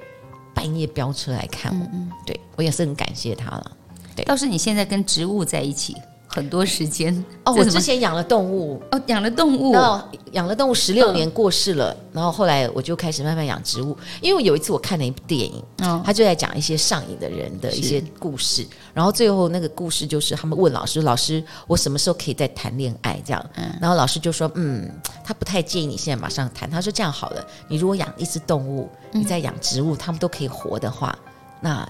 [0.54, 3.72] 半夜飙车来看我，嗯，对我也是很感谢他了。
[4.14, 5.96] 对，倒是你现在跟植物在一起。
[6.38, 7.12] 很多时间
[7.44, 10.00] 哦，我之前养了动物哦，养了动物，然后
[10.32, 13.96] 养了动物十六年过世了，然后后来我就开始慢慢养植物。
[14.20, 15.62] 因为有一次我看了一部电影，
[16.04, 23.44] 他就在讲一些上瘾的人的一些故事，然后最后那个故事就是他们问老师：“老师，我什么时候可以再谈恋爱？”这样，
[23.80, 24.90] 然后老师就说：“嗯，
[25.24, 26.70] 他不太建议你现在马上谈。
[26.70, 31.18] 他说这样好了，你如果养一只动物，你在养植物，他们都可以活的话，
[31.60, 31.86] 那。”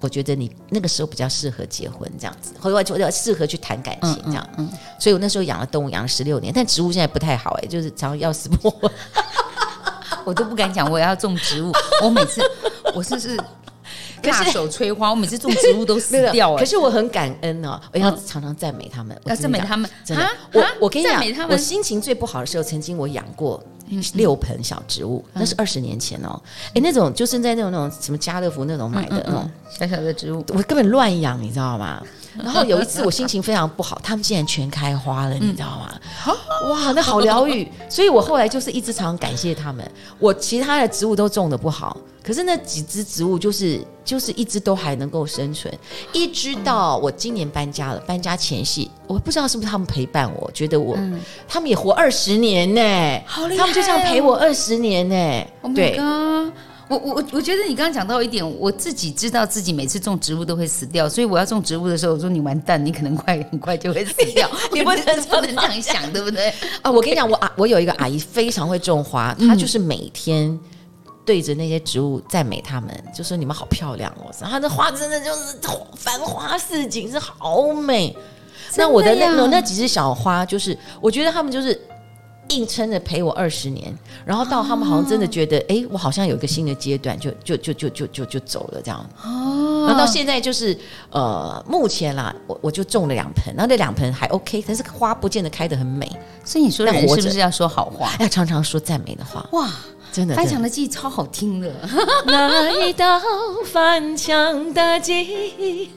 [0.00, 4.48] 我觉得你那个时候比较适合结婚这样子，或者我适合去谈感情这样。
[4.56, 8.90] 嗯嗯嗯、所以我那时候养了动物，养了十六年，但植物现在不太好哎，就是常常要死不活。
[10.24, 11.72] 我都不敢讲，我要种植物。
[12.02, 12.40] 我每次
[12.94, 13.36] 我是 是
[14.22, 16.58] 大手催花，我每次种植物都死掉了。
[16.58, 19.88] 可是我很感恩哦，我要常常赞美他们，要赞美他们。
[20.04, 23.62] 真的，我我跟你讲，我心情最不好的时候，曾经我养过。
[24.14, 26.40] 六盆小植物，那是二十年前哦。
[26.74, 29.50] 哎，那种就是在那种那种什么家乐福那种买的那种。
[29.70, 32.02] 小小的植物，我根本乱养，你知道吗？
[32.44, 35.92] 然后有一次我心情非常不好，他们竟然全开花了，你知道吗？
[36.70, 37.70] 哇，那好疗愈。
[37.88, 39.88] 所以我后来就是一直常常感谢他们。
[40.18, 45.72] 我其他的植物都种的不好，可是那几只植物就是就是一直都还能够生存，
[46.12, 47.98] 一直到我今年搬家了。
[48.00, 53.66] 搬家前夕，我不知道是不是他们陪伴我，觉得我、嗯、他们也活二十年呢，好厉害、哦！
[53.66, 55.46] 他们就这样陪我二十年呢。
[55.62, 56.00] Oh、对。
[56.88, 66.52] 我我我觉得你刚刚讲到一点，我自己知道自己每次种植物都会死掉，所以我要种植物的时候，我说你完蛋，你可能快很快就会死掉， 你不能不能这样想，对不对？
[66.80, 70.58] 啊，我跟你讲，我啊，我有一个阿姨非常会种花，她就是每天
[71.26, 75.56] 对着那些植物赞美他们，就说你们好漂亮哦，她的花真的就是
[75.94, 78.16] 繁花似锦，是好美。
[78.76, 81.78] 那我的那那那几只小花，就是我觉得他们就是。
[82.48, 89.04] 硬撑着陪我二十年，然后到他们好像真的觉得，哎、哦，我好像有一个新的阶段，就就就就就就就走了这样。
[89.24, 90.76] 哦，然后到现在就是
[91.10, 96.10] 呃，目前啦，我我就种了两盆，然后那两盆还 OK，但是花不见得开得很美。
[96.44, 98.10] 所以你说人是不是要说好话？
[98.18, 99.46] 要常常说赞美的话。
[99.52, 99.70] 哇，
[100.12, 101.72] 真的，翻墙的记忆超好听的。
[102.26, 103.20] 那一道
[103.66, 105.90] 翻墙的记忆。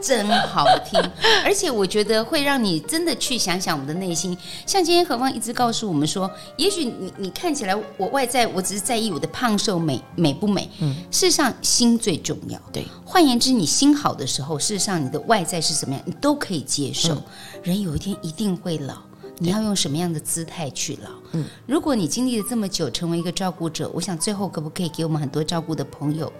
[0.00, 1.00] 真好听，
[1.42, 4.36] 而且我觉得会让你真的去想想我们的内心。
[4.66, 12.60] 像今天何方一直告诉我们说，也许你你看起来我外在我只是在意我的胖瘦美美不美，嗯，事实上心最重要。
[12.70, 17.14] 对，换言之，你心好的时候，事实上你的外在是什么样，你都可以接受。
[17.14, 17.22] 嗯，
[17.62, 18.96] 人有一天一定会老，
[19.38, 21.10] 你要用什么样的姿态去老？
[21.32, 26.32] 嗯，如果你经历了这么久，成为一个照顾者，我想最后可不可以给我们很多照顾的朋友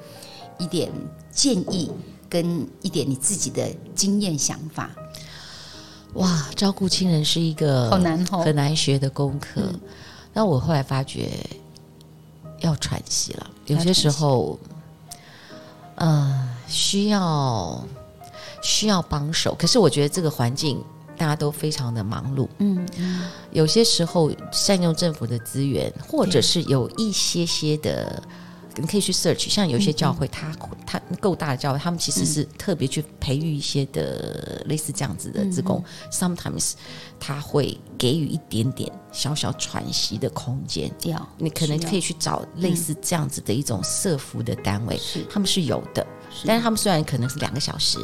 [0.59, 0.91] 一点
[1.31, 1.91] 建议？
[2.27, 3.65] 跟一点你自己的
[3.95, 4.91] 经验想法，
[6.15, 9.63] 哇，照顾亲人是一个好难很难学的功课。
[10.33, 11.31] 那、嗯、我后来发觉
[12.59, 14.59] 要喘息了，有些时候，
[15.95, 17.87] 呃，需要
[18.63, 19.55] 需要帮手。
[19.57, 20.83] 可是我觉得这个环境
[21.17, 28.23] 大家都非常的忙碌，嗯嗯，有些时候善用政府的资源，或者是有一些些的。
[28.77, 30.53] 你可以去 search，像有些教会，它
[30.85, 35.81] 它够大的教会，他们其实是特别去培育一些的类似这样子的职工。
[36.11, 36.73] Sometimes
[37.21, 40.91] 他会给予一点点小小喘息的空间。
[41.39, 45.01] 你可能可以去找类似这样子的一种社福的单位，
[45.31, 46.05] 他们是有的。
[46.45, 48.01] 但是他们虽然可能是两个小时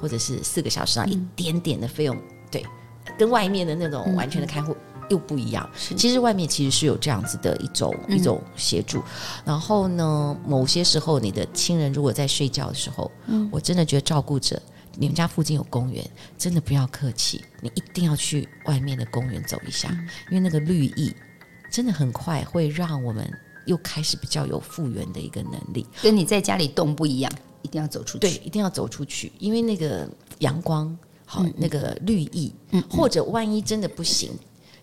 [0.00, 2.16] 或者是四个小时啊，一点点的费用，
[2.58, 4.76] 对，跟外面的那种完全的看护。
[5.10, 5.68] 又不一样。
[5.98, 9.02] 其实外面其实是有这样子的一种一种协助。
[9.44, 14.60] 然后呢，某些时候你的亲人如果在睡觉的时候，嗯，我真的觉得照顾者，
[14.96, 16.02] 你们家附近有公园，
[16.38, 19.90] 真的不要客气，你一定要去外面的公园走一下，
[20.30, 21.14] 因为那个绿意
[21.70, 23.30] 真的很快会让我们
[23.66, 25.86] 又开始比较有复原的一个能力。
[26.00, 27.30] 跟你在家里动不一样，
[27.60, 28.20] 一定要走出去。
[28.20, 30.96] 对，一定要走出去，因为那个阳光
[31.34, 34.30] 好，那个绿意，嗯，或者万一真的不行。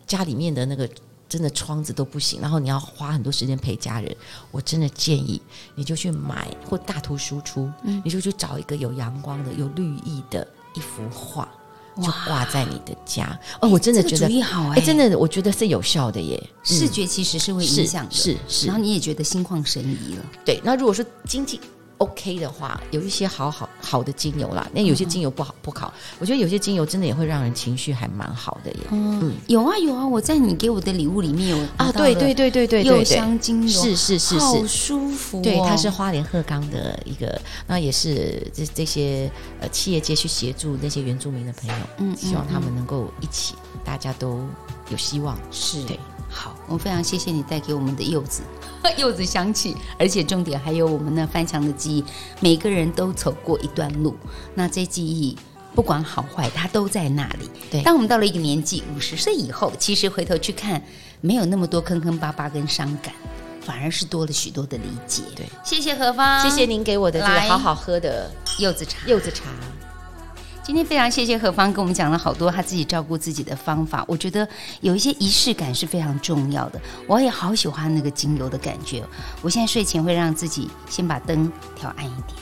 [0.07, 0.89] 家里面的那个
[1.29, 4.13] 真的窗子都不行，然后你要花很多时间陪家人，
[4.51, 5.41] 我真的建议
[5.73, 10.45] 你就去买或大图输出，嗯，你就去找一个有阳光的、有绿意的
[10.75, 11.47] 一幅画，
[11.95, 13.39] 就挂在你的家。
[13.61, 16.49] 哦，我真的觉得，哎、欸欸，真的，我觉得是有效的耶。
[16.63, 20.25] 视觉其实是会影响的，是是，是，然后你也觉得心旷神怡了。
[20.43, 21.61] 对，那如果说经济。
[22.01, 24.67] OK 的话，有一些好好好的精油啦。
[24.73, 28.79] 那有些精油不好不好，我觉得有些精油真的也会让人情绪还蛮好的耶。
[28.89, 35.41] 嗯，嗯有啊有啊，我在你给我的礼物里面有啊，对对对对对，柚香精油是是是是，好舒服哦。
[35.43, 39.29] 对，它是花莲鹤冈的一个，那也是这这些
[39.59, 43.53] 呃企业界去协助那些原住民的朋友，嗯，希望他们能够一起，
[43.85, 44.39] 大家都
[44.89, 45.37] 有希望。
[45.51, 45.99] 是，对，
[46.32, 48.41] 好，我非常谢谢你带给我们的柚子。
[48.97, 52.05] 柚子香气，而且重点还有我们那翻墙的记忆，
[52.39, 54.15] 每个人都走过一段路，
[54.55, 55.38] 那这记忆
[55.75, 57.49] 不管好坏，它都在那里。
[57.69, 60.82] 对，当我们到了一个年纪，五十岁以后，其实回头去看，
[61.21, 63.13] 没有那么多坑坑巴巴跟伤感，
[63.61, 65.21] 反而是多了许多的理解。
[65.36, 69.45] 对，谢谢何芳，谢谢您给我的这个好好喝的柚子茶，柚子茶。
[70.64, 74.47] 今天非常谢谢何芳跟我们讲了好多他自己照顾自己的方法，我觉得
[74.82, 76.80] 有一些仪式感是非常重要的。
[77.07, 79.03] 我也好喜欢那个精油的感觉。
[79.41, 82.38] 我现在睡前会让自己先把灯调暗一点，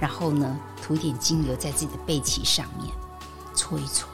[0.00, 2.92] 然后呢涂点精油在自己的背鳍上面
[3.54, 4.08] 搓一搓。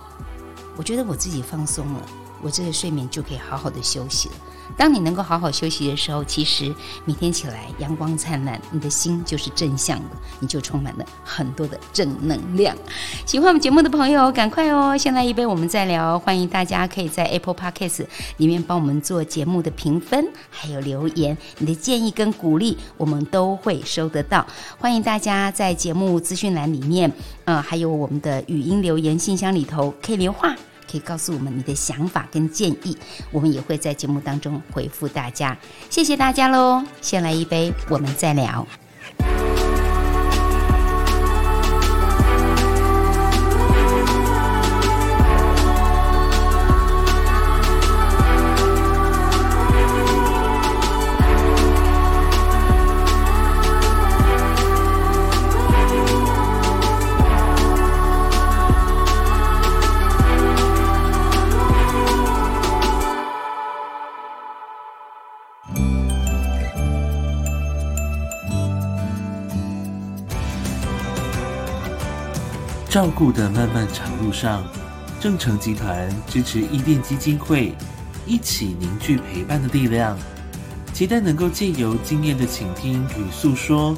[0.76, 2.06] 我觉得我自己放松了，
[2.42, 4.34] 我这个睡眠就可以好好的休息了。
[4.76, 12.76] 当你能够好好休息的时候，其实每天起来阳光灿烂，你的心就是正向的，你就充满了很多的正能量。
[13.24, 14.96] 喜欢我们节目的朋友，赶快哦！
[14.96, 16.18] 先来一杯，我们再聊。
[16.18, 18.06] 欢迎大家可以在 Apple Podcast
[18.38, 24.46] 里面帮我们做节目的评分，还有留言，你的建议跟鼓励，我们都会收得到。
[24.78, 27.12] 欢迎大家在节目资讯栏里面，
[27.44, 30.54] 呃，还有我们的语音留言信箱里头可以留话。
[30.90, 32.96] 可以告诉我们你的想法跟建议，
[33.30, 35.56] 我们也会在节目当中回复大家。
[35.90, 36.82] 谢谢大家喽！
[37.00, 38.66] 先来一杯，我们再聊。
[72.96, 74.64] 照顾的漫漫长路上，
[75.20, 77.74] 正诚集团支持伊甸基金会，
[78.24, 80.16] 一起凝聚陪伴的力量，
[80.94, 83.94] 期待能够借由经验的倾听与诉说，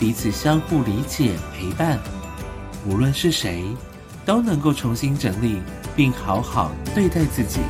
[0.00, 1.96] 彼此相互理解陪伴，
[2.84, 3.64] 无论是谁，
[4.26, 5.62] 都能够重新整理
[5.94, 7.60] 并好好对待自己。